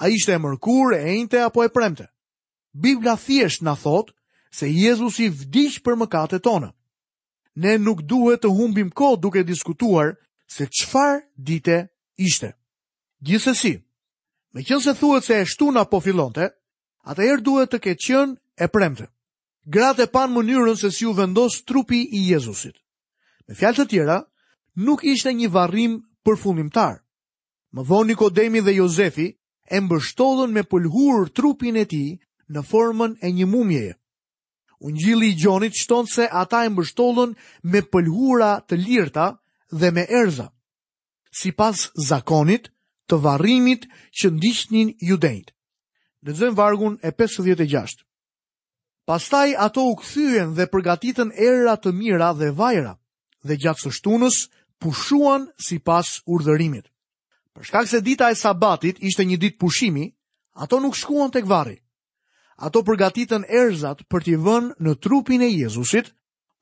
A 0.00 0.08
ishte 0.08 0.32
e 0.32 0.38
mërkur, 0.40 0.94
e 0.96 1.02
ente 1.20 1.36
apo 1.44 1.60
e 1.60 1.68
premte? 1.68 2.06
Biblia 2.72 3.18
thjesht 3.20 3.60
në 3.66 3.74
thot 3.82 4.14
se 4.56 4.70
Jezusi 4.72 5.28
vdiq 5.28 5.76
për 5.84 5.98
mëkatet 6.00 6.40
tona. 6.42 6.70
Ne 7.60 7.76
nuk 7.84 8.00
duhet 8.08 8.40
të 8.40 8.48
humbim 8.56 8.88
ko 8.96 9.10
duke 9.20 9.44
diskutuar 9.44 10.14
se 10.50 10.64
qfar 10.72 11.20
dite 11.36 11.82
ishte. 12.16 12.54
Gjithsesi, 13.20 13.74
me 14.56 14.64
qënë 14.64 14.86
se 14.88 14.96
thuet 14.96 15.24
se 15.28 15.42
e 15.42 15.44
shtuna 15.44 15.84
po 15.84 16.00
filonte, 16.00 16.48
atë 17.04 17.28
erë 17.28 17.44
duhet 17.44 17.74
të 17.74 17.82
ke 17.84 17.96
qënë 18.06 18.38
e 18.64 18.70
premte. 18.72 19.10
Gratë 19.68 20.08
e 20.08 20.08
pan 20.16 20.32
mënyrën 20.32 20.80
se 20.80 20.88
si 20.90 21.04
u 21.06 21.12
vendos 21.12 21.60
trupi 21.68 22.06
i 22.16 22.24
Jezusit. 22.32 22.80
Me 23.44 23.54
fjalë 23.54 23.82
të 23.84 23.88
tjera, 23.92 24.22
nuk 24.76 25.02
ishte 25.04 25.32
një 25.32 25.48
varrim 25.50 25.98
përfundimtar. 26.24 27.00
Më 27.72 27.82
vonë 27.86 28.08
Nikodemi 28.10 28.60
dhe 28.62 28.74
Jozefi 28.80 29.26
e 29.70 29.76
mbështollën 29.80 30.50
me 30.52 30.62
pëlhur 30.66 31.28
trupin 31.34 31.76
e 31.78 31.84
tij 31.86 32.18
në 32.50 32.60
formën 32.70 33.12
e 33.22 33.28
një 33.30 33.46
mumjeje. 33.46 33.94
Ungjilli 34.80 35.28
i 35.34 35.36
Gjonit 35.36 35.76
shton 35.76 36.06
se 36.06 36.26
ata 36.30 36.64
e 36.64 36.68
mbështollën 36.70 37.30
me 37.70 37.80
pëlhura 37.92 38.52
të 38.66 38.74
lirta 38.80 39.26
dhe 39.70 39.90
me 39.92 40.04
erza. 40.08 40.48
Si 41.30 41.52
pas 41.52 41.90
zakonit 42.08 42.70
të 43.08 43.20
varrimit 43.22 43.86
që 44.18 44.32
ndishtnin 44.34 44.94
judejt. 44.98 45.52
Në 46.26 46.30
zënë 46.36 46.58
vargun 46.58 46.98
e 47.02 47.10
56. 47.12 48.02
Pastaj 49.06 49.54
ato 49.58 49.80
u 49.90 49.94
këthyen 49.98 50.52
dhe 50.56 50.66
përgatitën 50.70 51.30
era 51.34 51.76
të 51.76 51.92
mira 51.94 52.32
dhe 52.38 52.50
vajra, 52.54 52.94
dhe 53.46 53.54
gjatë 53.56 53.82
së 53.86 53.90
shtunës, 53.98 54.36
pushuan 54.80 55.46
si 55.60 55.78
pas 55.78 56.08
urdhërimit. 56.26 56.88
Për 57.54 57.66
shkak 57.68 57.88
se 57.90 58.00
dita 58.00 58.30
e 58.32 58.38
sabatit 58.38 58.98
ishte 59.04 59.24
një 59.28 59.38
ditë 59.42 59.58
pushimi, 59.60 60.08
ato 60.56 60.80
nuk 60.80 60.96
shkuan 60.96 61.30
të 61.34 61.44
kvari. 61.44 61.76
Ato 62.60 62.82
përgatitën 62.84 63.44
erzat 63.60 64.02
për 64.10 64.24
t'i 64.24 64.36
vën 64.36 64.72
në 64.84 64.92
trupin 65.00 65.42
e 65.44 65.48
Jezusit, 65.50 66.10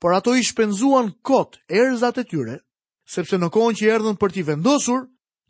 por 0.01 0.15
ato 0.15 0.35
i 0.39 0.43
shpenzuan 0.47 1.13
kot 1.27 1.59
erzat 1.69 2.19
e 2.19 2.25
tyre, 2.25 2.59
sepse 3.05 3.39
në 3.39 3.49
kohën 3.55 3.79
që 3.79 3.89
erdhën 3.97 4.17
për 4.21 4.33
t'i 4.35 4.45
vendosur, 4.51 5.07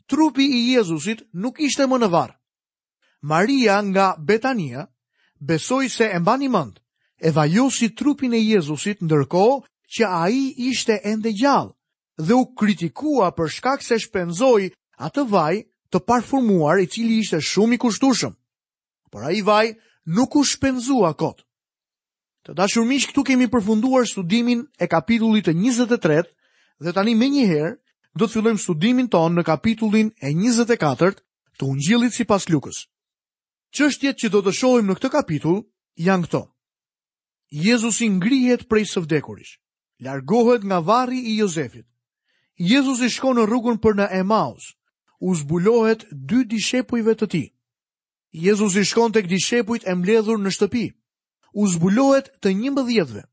trupi 0.09 0.45
i 0.45 0.61
Jezusit 0.73 1.21
nuk 1.33 1.61
ishte 1.61 1.85
më 1.89 1.99
në 2.01 2.09
varë. 2.15 2.35
Maria 3.29 3.79
nga 3.83 4.15
Betania 4.17 4.85
besoi 5.39 5.89
se 5.91 6.05
e 6.09 6.17
mbani 6.19 6.49
mend 6.49 6.77
e 7.21 7.29
vajosi 7.35 7.91
trupin 7.95 8.33
e 8.33 8.39
Jezusit 8.41 9.03
ndërkohë 9.05 9.57
që 9.93 10.03
ai 10.23 10.37
ishte 10.71 10.99
ende 11.03 11.33
gjallë 11.35 11.73
dhe 12.19 12.35
u 12.37 12.45
kritikua 12.55 13.31
për 13.35 13.51
shkak 13.57 13.83
se 13.83 13.97
shpenzoi 13.99 14.69
atë 15.07 15.23
vaj 15.31 15.55
të 15.93 16.01
parfumuar 16.05 16.81
i 16.83 16.87
cili 16.91 17.19
ishte 17.23 17.39
shumë 17.41 17.77
i 17.77 17.81
kushtueshëm. 17.81 18.33
Por 19.11 19.23
ai 19.29 19.39
vaj 19.41 19.69
nuk 20.05 20.35
u 20.35 20.43
shpenzua 20.45 21.13
kot. 21.17 21.39
Të 22.45 22.55
dashur 22.59 22.85
miq, 22.87 23.07
këtu 23.09 23.23
kemi 23.29 23.47
përfunduar 23.51 24.05
studimin 24.07 24.65
e 24.79 24.87
kapitullit 24.87 25.47
të 25.47 25.55
23 25.57 26.27
dhe 26.83 26.93
tani 26.95 27.15
menjëherë 27.19 27.71
do 28.19 28.27
të 28.27 28.33
fillojmë 28.35 28.63
studimin 28.63 29.09
tonë 29.11 29.39
në 29.39 29.45
kapitullin 29.47 30.11
e 30.21 30.33
24 30.35 31.19
të 31.59 31.63
Ungjillit 31.67 32.15
sipas 32.15 32.47
Lukës. 32.51 32.83
Çështjet 33.75 34.17
që 34.21 34.29
do 34.33 34.41
të 34.43 34.53
shohim 34.59 34.87
në 34.91 34.97
këtë 34.99 35.11
kapitull 35.15 35.61
janë 35.99 36.25
këto. 36.27 36.41
Jezusi 37.49 38.09
ngrihet 38.17 38.67
prej 38.69 38.85
së 38.93 39.03
vdekurish. 39.05 39.55
Largohet 39.99 40.63
nga 40.63 40.79
varri 40.79 41.19
i 41.31 41.37
Jozefit. 41.41 41.88
Jezus 42.59 42.99
i 42.99 43.07
shkon 43.07 43.37
në 43.39 43.45
rrugën 43.47 43.77
për 43.79 43.95
në 43.95 44.05
Emaus, 44.19 44.73
u 45.23 45.31
zbulohet 45.39 46.01
dy 46.11 46.41
dishepujve 46.43 47.13
të 47.21 47.27
ti. 47.31 47.41
Jezus 48.35 48.75
i 48.75 48.83
shkon 48.83 49.13
të 49.15 49.23
dishepujt 49.31 49.85
e 49.87 49.95
mbledhur 49.95 50.41
në 50.43 50.51
shtëpi, 50.51 50.81
u 51.55 51.67
zbulohet 51.71 52.27
të 52.43 52.51
njëmbëdhjetve. 52.59 53.23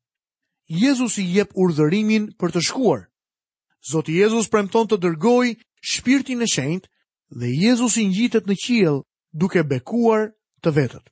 Jezus 0.82 1.18
i 1.18 1.26
jep 1.34 1.50
urdhërimin 1.58 2.28
për 2.38 2.54
të 2.54 2.62
shkuar. 2.68 3.00
Zoti 3.90 4.14
Jezus 4.20 4.46
premton 4.50 4.86
të 4.86 5.00
dërgoj 5.04 5.56
shpirtin 5.90 6.42
e 6.42 6.46
shenjt 6.50 6.86
dhe 7.34 7.50
Jezus 7.50 7.96
i 8.00 8.06
njitet 8.14 8.46
në 8.46 8.54
qiel 8.62 9.02
duke 9.34 9.66
bekuar 9.66 10.28
të 10.62 10.70
vetët. 10.78 11.06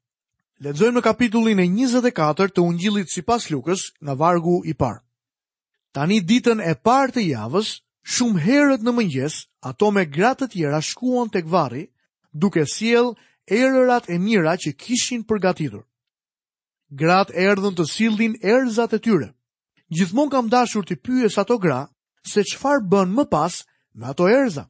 Ledzojmë 0.62 1.00
në 1.00 1.02
kapitullin 1.11 1.59
e 1.59 1.66
24 1.66 2.54
të 2.54 2.62
ungjilit 2.62 3.11
si 3.11 3.26
pas 3.26 3.42
lukës 3.50 3.88
në 4.06 4.14
vargu 4.23 4.61
i 4.71 4.75
parë. 4.75 5.02
Tani 5.94 6.21
ditën 6.23 6.62
e 6.62 6.75
parë 6.85 7.18
të 7.18 7.26
javës, 7.30 7.75
Shumë 8.13 8.41
herët 8.45 8.83
në 8.85 8.93
mëngjes, 8.93 9.35
ato 9.69 9.89
me 9.97 10.03
gratë 10.15 10.45
të 10.45 10.49
tjera 10.55 10.81
shkuan 10.89 11.31
tek 11.33 11.47
varri, 11.53 11.87
duke 12.33 12.65
siel 12.73 13.15
erërat 13.59 14.11
e 14.13 14.19
mira 14.25 14.53
që 14.65 14.75
kishin 14.83 15.23
përgatitur. 15.25 15.81
Gratë 17.01 17.33
erdhën 17.33 17.79
të 17.79 17.87
sillin 17.93 18.35
erzat 18.45 18.93
e 18.93 18.99
tyre. 19.07 19.31
Gjithmonë 19.95 20.33
kam 20.35 20.51
dashur 20.53 20.85
të 20.85 20.99
pyes 21.07 21.39
ato 21.41 21.57
gra 21.65 21.81
se 22.33 22.45
çfarë 22.51 22.85
bën 22.93 23.09
më 23.17 23.25
pas 23.33 23.57
me 23.97 24.11
ato 24.13 24.29
erza. 24.29 24.67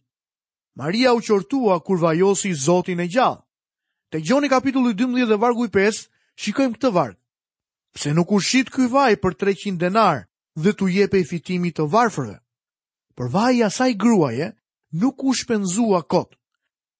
Maria 0.78 1.10
u 1.14 1.20
qortua 1.22 1.80
kur 1.82 1.98
vajosi 2.02 2.54
Zotin 2.54 3.00
e 3.00 3.06
gjallë. 3.08 3.42
Te 4.10 4.22
Gjoni 4.22 4.48
kapitullu 4.48 4.94
12 4.94 5.26
dhe 5.28 5.40
vargu 5.42 5.66
i 5.66 5.68
5 5.74 6.06
shikojmë 6.38 6.78
këtë 6.78 6.92
varg. 6.94 7.18
Pse 7.94 8.14
nuk 8.14 8.30
u 8.32 8.38
shit 8.42 8.70
ky 8.70 8.86
vaj 8.90 9.18
për 9.22 9.34
300 9.42 9.78
denar 9.78 10.26
dhe 10.54 10.70
t'u 10.72 10.86
i 10.88 11.06
fitimi 11.30 11.74
të 11.74 11.90
varfërve? 11.90 12.38
për 13.16 13.28
vaj 13.34 13.60
asaj 13.66 13.92
gruaje 14.02 14.50
nuk 14.92 15.24
u 15.24 15.34
shpenzua 15.34 16.02
kot. 16.10 16.34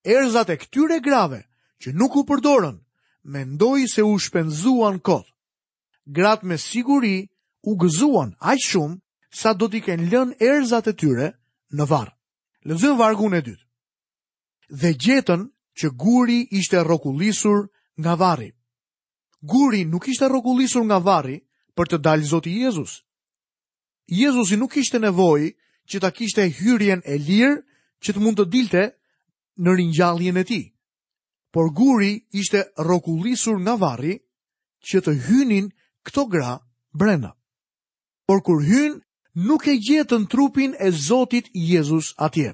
Erzat 0.05 0.49
e 0.53 0.57
këtyre 0.61 1.01
grave 1.03 1.41
që 1.81 1.93
nuk 1.97 2.15
u 2.15 2.23
përdorën, 2.29 2.75
me 3.31 3.41
ndoj 3.45 3.87
se 3.93 4.03
u 4.03 4.15
shpenzuan 4.21 4.99
kot. 4.99 5.25
Grat 6.05 6.43
me 6.45 6.57
siguri 6.61 7.27
u 7.67 7.73
gëzuan 7.81 8.35
aq 8.51 8.59
shumë 8.69 8.99
sa 9.35 9.53
do 9.57 9.67
t'i 9.67 9.81
kenë 9.81 10.09
lën 10.11 10.35
erzat 10.39 10.87
e 10.87 10.93
tyre 10.93 11.31
në 11.75 11.85
varë. 11.89 12.13
Lëzën 12.69 12.95
vargun 12.99 13.33
e 13.37 13.41
dytë. 13.45 13.65
Dhe 14.81 14.91
gjetën 15.03 15.41
që 15.81 15.87
guri 16.01 16.39
ishte 16.57 16.81
rokulisur 16.83 17.67
nga 18.01 18.13
varri. 18.17 18.51
Guri 19.51 19.83
nuk 19.85 20.07
ishte 20.09 20.29
rokulisur 20.31 20.85
nga 20.87 20.97
varri 21.05 21.37
për 21.75 21.85
të 21.89 21.97
dalë 22.05 22.29
Zotë 22.31 22.53
Jezus. 22.61 22.93
Jezusi 24.07 24.57
nuk 24.57 24.77
ishte 24.77 24.99
nevojë 25.01 25.49
që 25.89 25.97
ta 26.03 26.09
kishte 26.17 26.43
hyrjen 26.59 27.01
e 27.05 27.15
lirë 27.27 27.59
që 28.03 28.13
të 28.13 28.23
mund 28.23 28.39
të 28.41 28.45
dilte 28.53 28.83
në 29.63 29.75
ringjalljen 29.77 30.37
e 30.41 30.43
tij. 30.49 30.65
Por 31.53 31.67
guri 31.79 32.13
ishte 32.41 32.59
rrokullisur 32.83 33.57
nga 33.63 33.75
varri 33.83 34.15
që 34.87 34.97
të 35.05 35.11
hynin 35.27 35.65
këto 36.07 36.21
gra 36.33 36.53
brenda. 36.99 37.31
Por 38.27 38.39
kur 38.45 38.59
hyn, 38.69 38.93
nuk 39.47 39.63
e 39.71 39.75
gjetën 39.85 40.23
trupin 40.31 40.71
e 40.85 40.91
Zotit 41.07 41.45
Jezus 41.69 42.07
atje. 42.25 42.49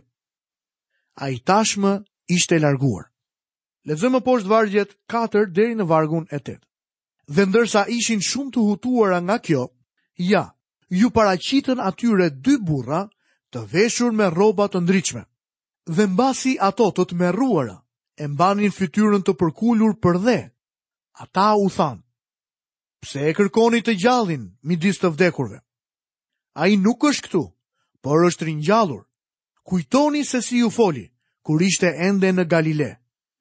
Ai 1.23 1.35
tashmë 1.47 1.93
ishte 2.35 2.55
larguar. 2.59 3.05
Lexojmë 3.87 4.21
poshtë 4.27 4.51
vargjet 4.53 4.89
4 5.09 5.49
deri 5.57 5.75
në 5.77 5.85
vargun 5.91 6.25
e 6.29 6.37
8. 6.39 6.57
Dhe 7.35 7.43
ndërsa 7.49 7.81
ishin 7.97 8.21
shumë 8.29 8.51
të 8.53 8.59
hutuara 8.67 9.19
nga 9.25 9.37
kjo, 9.45 9.63
ja, 10.31 10.43
ju 10.99 11.07
paraqitën 11.17 11.79
atyre 11.89 12.27
dy 12.45 12.55
burra 12.67 13.01
të 13.51 13.61
veshur 13.71 14.11
me 14.15 14.29
rroba 14.31 14.67
të 14.71 14.81
ndritshme. 14.81 15.23
Dhe 15.95 16.05
mbasi 16.07 16.55
ato 16.67 16.87
të 16.95 17.03
të 17.09 17.17
merruara, 17.21 17.77
e 18.15 18.23
mbanin 18.27 18.71
fytyrën 18.71 19.23
të 19.27 19.33
përkullur 19.39 19.95
për 20.01 20.19
dhe, 20.25 20.39
ata 21.23 21.53
u 21.59 21.67
thanë, 21.73 22.03
pse 23.01 23.19
e 23.29 23.33
kërkoni 23.37 23.79
të 23.83 23.93
gjallin 24.03 24.43
midis 24.67 25.01
të 25.01 25.09
vdekurve? 25.15 25.57
A 26.61 26.67
i 26.67 26.77
nuk 26.77 27.03
është 27.09 27.27
këtu, 27.27 27.43
por 28.03 28.23
është 28.27 28.45
rinjallur. 28.49 29.03
Kujtoni 29.67 30.23
se 30.25 30.41
si 30.41 30.59
ju 30.61 30.69
foli, 30.69 31.05
kur 31.45 31.61
ishte 31.61 31.89
ende 32.07 32.31
në 32.33 32.45
Galile, 32.51 32.91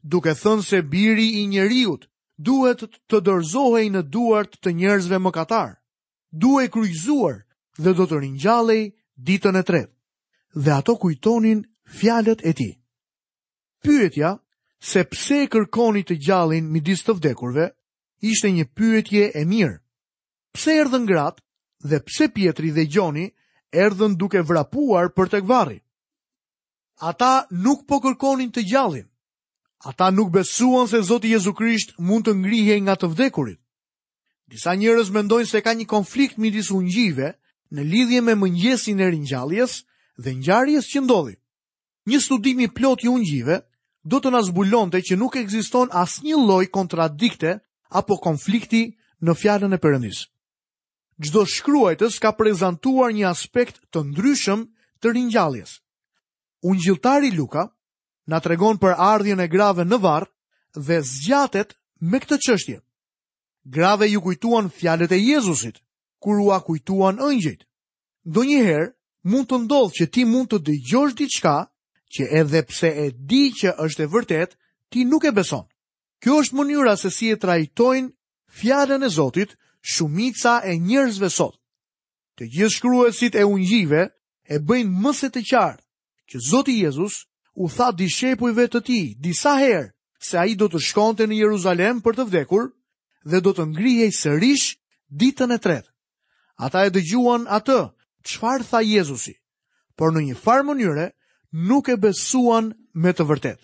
duke 0.03 0.35
thënë 0.37 0.63
se 0.67 0.83
biri 0.93 1.29
i 1.43 1.47
njeriut 1.49 2.07
duhet 2.41 2.85
të 3.09 3.21
dorzohej 3.27 3.87
në 3.93 4.03
duart 4.13 4.57
të 4.63 4.71
njerëzve 4.81 5.19
më 5.21 5.31
katar, 5.35 5.77
duhe 6.33 6.69
kryzuar 6.73 7.41
dhe 7.79 7.93
do 7.99 8.05
të 8.07 8.17
rinjallej 8.25 8.91
ditën 9.27 9.57
e 9.57 9.63
tretë 9.65 9.93
dhe 10.55 10.71
ato 10.73 10.95
kujtonin 10.99 11.65
fjalët 11.85 12.41
e 12.47 12.53
tij. 12.59 12.75
Pyetja, 13.83 14.31
se 14.81 15.03
pse 15.11 15.39
kërkoni 15.53 16.03
të 16.05 16.17
gjallin 16.25 16.69
midis 16.73 17.03
të 17.05 17.15
vdekurve, 17.19 17.71
ishte 18.31 18.51
një 18.53 18.65
pyetje 18.77 19.31
e 19.41 19.45
mirë. 19.49 19.77
Pse 20.53 20.75
erdhën 20.83 21.07
gratë 21.09 21.43
dhe 21.91 21.99
pse 22.07 22.29
Pietri 22.35 22.71
dhe 22.75 22.85
Gjoni 22.93 23.31
erdhën 23.71 24.17
duke 24.21 24.43
vrapuar 24.49 25.09
për 25.17 25.29
tek 25.31 25.45
varri? 25.49 25.79
Ata 27.01 27.47
nuk 27.51 27.87
po 27.89 28.01
kërkonin 28.03 28.51
të 28.53 28.65
gjallin. 28.71 29.07
Ata 29.89 30.11
nuk 30.13 30.31
besuan 30.33 30.89
se 30.89 31.01
Zoti 31.01 31.31
Jezu 31.33 31.53
Krisht 31.57 31.95
mund 31.97 32.27
të 32.27 32.35
ngrihej 32.43 32.81
nga 32.85 32.95
të 33.01 33.07
vdekurit. 33.15 33.61
Disa 34.51 34.75
njerëz 34.75 35.09
mendojnë 35.15 35.47
se 35.49 35.63
ka 35.65 35.73
një 35.73 35.87
konflikt 35.89 36.37
midis 36.39 36.69
ungjive 36.75 37.37
në 37.73 37.83
lidhje 37.91 38.21
me 38.21 38.35
mëngjesin 38.37 39.01
e 39.01 39.09
ringjalljes 39.11 39.85
dhe 40.21 40.33
ngjarjes 40.39 40.87
që 40.93 41.01
ndodhi. 41.05 41.35
Një 42.11 42.19
studim 42.25 42.61
i 42.61 42.69
plotë 42.77 43.05
i 43.09 43.13
ungjive 43.13 43.57
do 44.11 44.21
të 44.21 44.33
na 44.35 44.41
zbulonte 44.47 45.01
që 45.07 45.17
nuk 45.21 45.37
ekziston 45.41 45.89
asnjë 46.03 46.37
lloj 46.49 46.65
kontradikte 46.73 47.57
apo 48.01 48.17
konflikti 48.25 48.83
në 49.25 49.35
fjalën 49.41 49.77
e 49.77 49.81
Perëndisë. 49.83 50.25
Çdo 51.25 51.43
shkruajtës 51.53 52.15
ka 52.23 52.31
prezantuar 52.41 53.11
një 53.13 53.27
aspekt 53.29 53.81
të 53.93 53.99
ndryshëm 54.11 54.61
të 55.05 55.13
ringjalljes. 55.17 55.71
Ungjilltari 56.71 57.31
Luka 57.37 57.65
na 58.31 58.39
tregon 58.41 58.79
për 58.81 58.97
ardhjën 59.13 59.43
e 59.45 59.49
grave 59.55 59.85
në 59.85 59.99
varr 60.05 60.27
dhe 60.87 60.97
zgjatet 61.13 61.77
me 62.11 62.19
këtë 62.23 62.39
çështje. 62.47 62.79
Grave 63.77 64.09
ju 64.09 64.21
kujtuan 64.25 64.71
fjalët 64.79 65.13
e 65.13 65.21
Jezusit 65.21 65.77
kur 66.23 66.41
u 66.41 66.49
kujtuan 66.67 67.21
ëngjëjt. 67.21 67.63
Donjëherë 68.35 68.89
mund 69.23 69.49
të 69.51 69.59
ndodhë 69.65 69.97
që 70.01 70.07
ti 70.15 70.25
mund 70.25 70.49
të 70.51 70.59
dëgjosh 70.69 71.15
diçka 71.19 71.57
që 72.15 72.23
edhe 72.41 72.63
pse 72.69 72.89
e 72.89 73.07
di 73.29 73.51
që 73.53 73.75
është 73.85 74.03
e 74.03 74.09
vërtetë, 74.15 74.55
ti 74.91 75.05
nuk 75.07 75.25
e 75.29 75.33
beson. 75.37 75.67
Kjo 76.21 76.41
është 76.43 76.57
mënyra 76.59 76.95
se 76.99 77.11
si 77.15 77.29
e 77.33 77.37
trajtojnë 77.41 78.11
fjalën 78.59 79.03
e 79.03 79.09
Zotit 79.11 79.53
shumica 79.93 80.61
e 80.69 80.75
njerëzve 80.77 81.31
sot. 81.31 81.55
Të 82.37 82.45
gjithë 82.53 82.75
shkruesit 82.77 83.35
e 83.37 83.45
ungjive 83.45 84.03
e 84.51 84.57
bëjnë 84.59 84.91
më 85.03 85.13
të 85.31 85.43
qartë 85.51 85.85
që 86.31 86.37
Zoti 86.51 86.75
Jezus 86.83 87.15
u 87.55 87.69
tha 87.69 87.91
dishepujve 87.93 88.69
të 88.73 88.81
tij 88.87 89.15
disa 89.23 89.55
herë 89.61 89.93
se 90.27 90.39
ai 90.39 90.55
do 90.55 90.69
të 90.69 90.79
shkonte 90.81 91.25
në 91.27 91.35
Jeruzalem 91.41 92.01
për 92.05 92.17
të 92.17 92.25
vdekur 92.29 92.71
dhe 93.31 93.39
do 93.41 93.51
të 93.53 93.65
ngrihej 93.73 94.13
sërish 94.21 94.67
ditën 95.09 95.53
e 95.53 95.59
tretë. 95.59 95.89
Ata 96.61 96.85
e 96.87 96.91
dëgjuan 96.93 97.47
atë, 97.49 97.79
qfar 98.23 98.63
tha 98.69 98.81
Jezusi, 98.85 99.35
por 99.99 100.13
në 100.15 100.23
një 100.31 100.37
farë 100.39 100.67
mënyre 100.71 101.07
nuk 101.69 101.89
e 101.93 101.97
besuan 102.01 102.73
me 102.95 103.13
të 103.13 103.27
vërtet. 103.29 103.59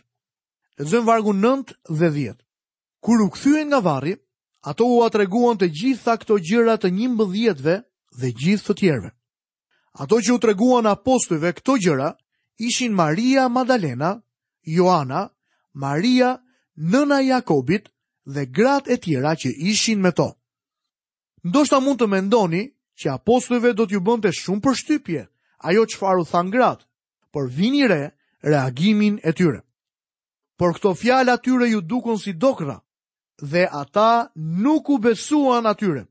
Lezëm 0.79 1.07
vargu 1.09 1.33
9 1.33 1.75
dhe 1.89 2.11
10. 2.17 2.41
Kur 3.01 3.23
u 3.25 3.29
këthyën 3.33 3.69
nga 3.71 3.81
varri, 3.81 4.17
ato 4.67 4.85
u 4.85 5.03
atreguan 5.07 5.57
të 5.59 5.69
gjitha 5.79 6.17
këto 6.21 6.39
gjëra 6.43 6.77
të 6.81 6.91
një 6.91 7.09
djetëve 7.33 7.77
dhe 8.19 8.29
gjithë 8.41 8.67
të 8.73 8.77
tjerve. 8.79 9.11
Ato 9.97 10.19
që 10.21 10.35
u 10.35 10.39
treguan 10.39 10.87
apostujve 10.87 11.53
këto 11.53 11.77
gjëra, 11.81 12.11
ishin 12.59 12.93
Maria 12.93 13.49
Madalena, 13.49 14.21
Joana, 14.63 15.29
Maria, 15.73 16.37
nëna 16.77 17.21
Jakobit 17.25 17.89
dhe 18.25 18.45
grat 18.47 18.89
e 18.89 18.97
tjera 18.97 19.35
që 19.37 19.55
ishin 19.71 20.01
me 20.03 20.13
to. 20.13 20.33
Ndoshta 21.47 21.81
mund 21.81 22.01
të 22.01 22.07
mendoni 22.11 22.67
që 23.01 23.13
apostujve 23.13 23.73
do 23.77 23.85
t'ju 23.87 24.01
bënte 24.09 24.31
shumë 24.33 24.63
përshtypje, 24.65 25.23
ajo 25.69 25.83
që 25.93 25.97
faru 26.01 26.25
than 26.31 26.51
gratë, 26.55 26.85
për 27.35 27.45
vini 27.57 27.85
re 27.93 28.03
reagimin 28.49 29.17
e 29.25 29.31
tyre. 29.37 29.61
Por 30.57 30.73
këto 30.77 30.95
fjallë 30.97 31.35
atyre 31.37 31.67
ju 31.73 31.81
dukun 31.85 32.17
si 32.19 32.33
dokra, 32.33 32.79
dhe 33.53 33.65
ata 33.83 34.33
nuk 34.65 34.85
u 34.91 34.97
besuan 35.05 35.69
atyre. 35.69 36.03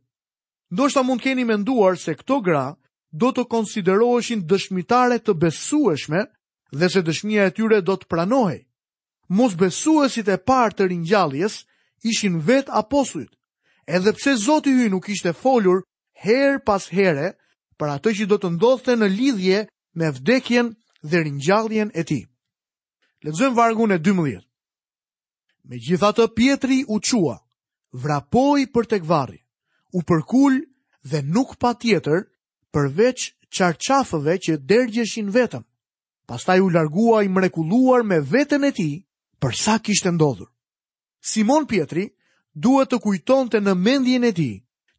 Ndo 0.73 0.83
shta 0.89 1.01
mund 1.03 1.21
keni 1.23 1.43
menduar 1.45 1.93
se 1.97 2.13
këto 2.19 2.37
gra 2.45 2.65
do 3.21 3.29
të 3.33 3.43
konsideroheshin 3.53 4.43
dëshmitare 4.49 5.17
të 5.23 5.33
besueshme 5.41 6.21
dhe 6.79 6.87
se 6.93 7.01
dëshmia 7.07 7.43
e 7.47 7.53
tyre 7.57 7.79
do 7.87 7.95
të 7.97 8.05
pranohej. 8.11 8.61
Mos 9.37 9.55
besuesit 9.61 10.27
e 10.29 10.37
parë 10.49 10.75
të 10.77 10.83
rinjalljes 10.91 11.53
ishin 12.09 12.37
vet 12.47 12.69
apostujt, 12.81 13.31
edhe 13.95 14.13
pse 14.17 14.35
Zoti 14.45 14.69
hyj 14.77 14.91
nuk 14.93 15.09
ishte 15.13 15.33
folur 15.41 15.81
herë 16.23 16.61
pas 16.65 16.87
here 16.91 17.33
për 17.79 17.91
atë 17.97 18.13
që 18.19 18.27
do 18.31 18.37
të 18.39 18.51
ndodhte 18.55 18.95
në 18.97 19.09
lidhje 19.11 19.61
me 19.99 20.09
vdekjen 20.15 20.73
dhe 21.03 21.19
rinjalljen 21.25 21.91
e 21.93 22.03
ti. 22.03 22.21
Lezëm 23.25 23.55
vargun 23.57 23.91
e 23.91 23.99
12. 23.99 24.39
Me 25.65 25.77
gjitha 25.81 26.11
të 26.13 26.27
pjetri 26.35 26.83
u 26.87 26.99
qua, 27.01 27.37
vrapoj 27.91 28.65
për 28.73 28.85
tek 28.87 29.03
varri, 29.03 29.41
u 29.93 30.01
përkull 30.01 30.61
dhe 31.09 31.19
nuk 31.21 31.55
pa 31.59 31.73
tjetër 31.73 32.25
përveç 32.73 33.19
qarqafëve 33.49 34.35
që 34.37 34.57
dergjeshin 34.65 35.29
vetëm. 35.31 35.63
Pastaj 36.27 36.59
u 36.61 36.69
largua 36.69 37.23
i 37.23 37.29
mrekulluar 37.29 38.03
me 38.03 38.19
vetën 38.21 38.63
e 38.65 38.71
ti 38.71 38.91
për 39.39 39.53
sa 39.57 39.77
kishtë 39.79 40.11
ndodhur. 40.15 40.49
Simon 41.21 41.65
Pietri 41.65 42.07
duhet 42.53 42.89
të 42.91 42.99
kujton 43.01 43.49
të 43.49 43.59
në 43.61 43.73
mendjen 43.77 44.23
e 44.23 44.31
ti 44.33 44.49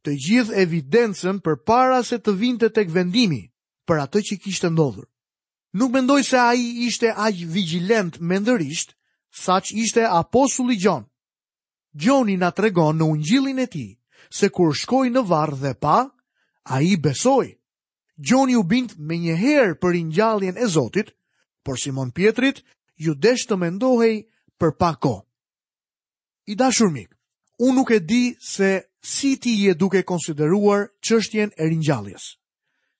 të 0.06 0.12
gjithë 0.22 0.54
evidencën 0.62 1.40
për 1.42 1.56
para 1.66 1.98
se 2.06 2.20
të 2.22 2.34
vinte 2.38 2.68
tek 2.70 2.92
vendimi 2.94 3.40
për 3.86 4.02
atë 4.06 4.20
që 4.30 4.36
kishte 4.44 4.68
ndodhur. 4.70 5.06
Nuk 5.76 5.90
mendoj 5.92 6.20
se 6.28 6.38
a 6.38 6.52
i 6.54 6.62
ishte 6.86 7.10
aq 7.10 7.40
vigilent 7.54 8.18
mendërisht, 8.30 8.94
sa 9.42 9.58
që 9.60 9.74
ishte 9.82 10.06
aposulli 10.06 10.78
Gjon. 10.78 11.02
Gjoni 12.02 12.36
nga 12.38 12.52
të 12.52 12.64
regon 12.66 12.96
në 12.98 13.08
ungjilin 13.12 13.58
e 13.58 13.66
ti, 13.66 13.86
se 14.30 14.48
kur 14.54 14.70
shkoj 14.78 15.08
në 15.10 15.22
varë 15.28 15.58
dhe 15.62 15.72
pa, 15.82 15.96
a 16.70 16.76
i 16.86 16.94
besoj. 17.02 17.48
Gjoni 18.26 18.54
u 18.56 18.64
bind 18.64 18.94
me 18.98 19.18
njëherë 19.20 19.74
për 19.82 19.98
ingjalljen 20.04 20.56
e 20.58 20.66
Zotit, 20.70 21.10
por 21.64 21.78
Simon 21.82 22.10
Pietrit 22.14 22.62
ju 22.96 23.12
desh 23.14 23.46
të 23.50 23.58
mendohej 23.60 24.22
për 24.58 24.70
pako. 24.80 25.24
I 26.46 26.54
dashur 26.54 26.90
mik, 26.94 27.10
unë 27.60 27.74
nuk 27.76 27.90
e 27.90 27.98
di 28.08 28.24
se 28.40 28.72
si 29.06 29.38
ti 29.40 29.50
je 29.62 29.70
duke 29.78 30.02
konsideruar 30.02 30.88
qështjen 31.06 31.52
e 31.56 31.68
rinjalljes? 31.70 32.32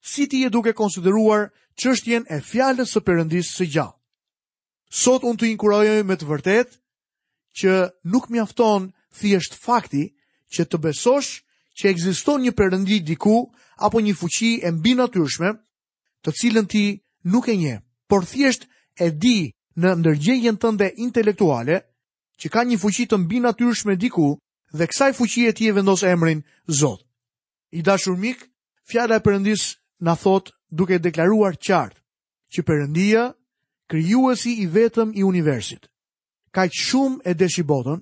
Si 0.07 0.29
ti 0.31 0.45
je 0.47 0.51
duke 0.55 0.71
konsideruar 0.79 1.49
qështjen 1.81 2.29
e 2.31 2.39
fjallës 2.47 2.95
së 2.95 3.03
përëndisë 3.09 3.55
së 3.59 3.67
gjallë? 3.75 3.95
Sot 4.87 5.27
unë 5.27 5.41
të 5.43 5.49
inkurajoj 5.55 5.97
me 6.07 6.15
të 6.21 6.29
vërtet 6.31 6.77
që 7.59 7.75
nuk 8.13 8.29
mjafton 8.31 8.91
thjesht 9.19 9.59
fakti 9.59 10.05
që 10.55 10.69
të 10.71 10.79
besosh 10.87 11.33
që 11.77 11.91
ekziston 11.91 12.45
një 12.47 12.55
përëndi 12.57 13.01
diku 13.11 13.41
apo 13.85 13.99
një 14.05 14.15
fuqi 14.21 14.53
e 14.63 14.71
mbi 14.77 14.95
natyrshme 15.01 15.51
të 16.23 16.37
cilën 16.39 16.71
ti 16.71 16.85
nuk 17.33 17.51
e 17.51 17.57
nje, 17.59 17.75
por 18.09 18.23
thjesht 18.31 18.71
e 19.03 19.11
di 19.11 19.51
në 19.83 19.91
ndërgjegjen 20.01 20.57
tënde 20.63 20.93
intelektuale 21.03 21.83
që 22.41 22.47
ka 22.55 22.63
një 22.69 22.79
fuqi 22.83 23.09
të 23.11 23.19
mbi 23.27 23.43
natyrshme 23.43 23.99
diku 24.01 24.37
dhe 24.73 24.87
kësaj 24.87 25.13
fuqie 25.19 25.53
ti 25.55 25.69
e 25.69 25.73
vendos 25.73 26.03
emrin 26.03 26.43
Zot. 26.69 27.03
I 27.71 27.83
dashur 27.83 28.17
mik, 28.17 28.39
fjala 28.89 29.17
e 29.17 29.21
Perëndis 29.21 29.63
na 30.01 30.15
thot 30.17 30.51
duke 30.71 30.99
deklaruar 30.99 31.55
qartë 31.57 32.01
që 32.53 32.61
Perëndia, 32.67 33.35
krijuesi 33.89 34.53
i 34.63 34.67
vetëm 34.67 35.13
i 35.15 35.23
universit, 35.25 35.87
ka 36.55 36.65
qenë 36.67 36.83
shumë 36.87 37.23
e 37.23 37.33
dëshi 37.35 37.63
botën, 37.69 38.01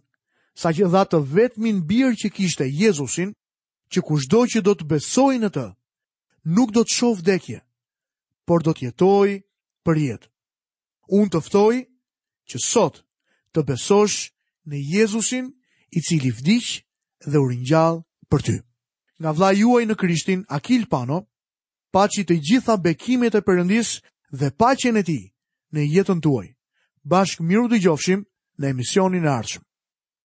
saqë 0.61 0.88
dha 0.92 1.03
të 1.11 1.18
vetmin 1.35 1.83
bir 1.88 2.14
që 2.16 2.29
kishte 2.35 2.64
Jezusin, 2.68 3.33
që 3.92 4.00
kushdo 4.07 4.40
që 4.50 4.61
do 4.64 4.72
të 4.74 4.88
besojë 4.90 5.40
në 5.42 5.50
të, 5.55 5.66
nuk 6.55 6.72
do 6.72 6.85
të 6.85 6.94
shoh 6.94 7.18
vdekje, 7.20 7.59
por 8.48 8.64
do 8.64 8.72
të 8.74 8.88
jetojë 8.88 9.42
për 9.85 9.96
jetë. 10.07 10.29
Unë 11.18 11.31
të 11.37 11.40
ftoj 11.44 11.77
që 12.48 12.57
sot 12.64 13.03
të 13.53 13.61
besosh 13.68 14.33
në 14.68 14.77
Jezusin 14.94 15.53
i 15.94 16.00
cili 16.02 16.30
vdiq 16.30 16.66
dhe 17.30 17.38
u 17.38 17.48
ringjall 17.48 18.00
për 18.30 18.40
ty. 18.46 18.54
Nga 19.22 19.30
vlla 19.37 19.50
juaj 19.54 19.85
në 19.87 19.96
Krishtin, 20.00 20.42
Akil 20.50 20.85
Pano, 20.90 21.20
paçi 21.94 22.24
të 22.26 22.38
gjitha 22.46 22.74
bekimet 22.83 23.35
e 23.38 23.42
Perëndis 23.46 24.00
dhe 24.38 24.50
paqen 24.61 24.98
e 24.98 25.02
tij 25.07 25.24
në 25.74 25.80
jetën 25.94 26.20
tuaj. 26.24 26.48
Bashkë 27.11 27.46
miru 27.46 27.68
dëgjofshim 27.70 28.26
në 28.59 28.64
emisionin 28.74 29.28
e 29.30 29.33
ardhshëm. 29.38 29.64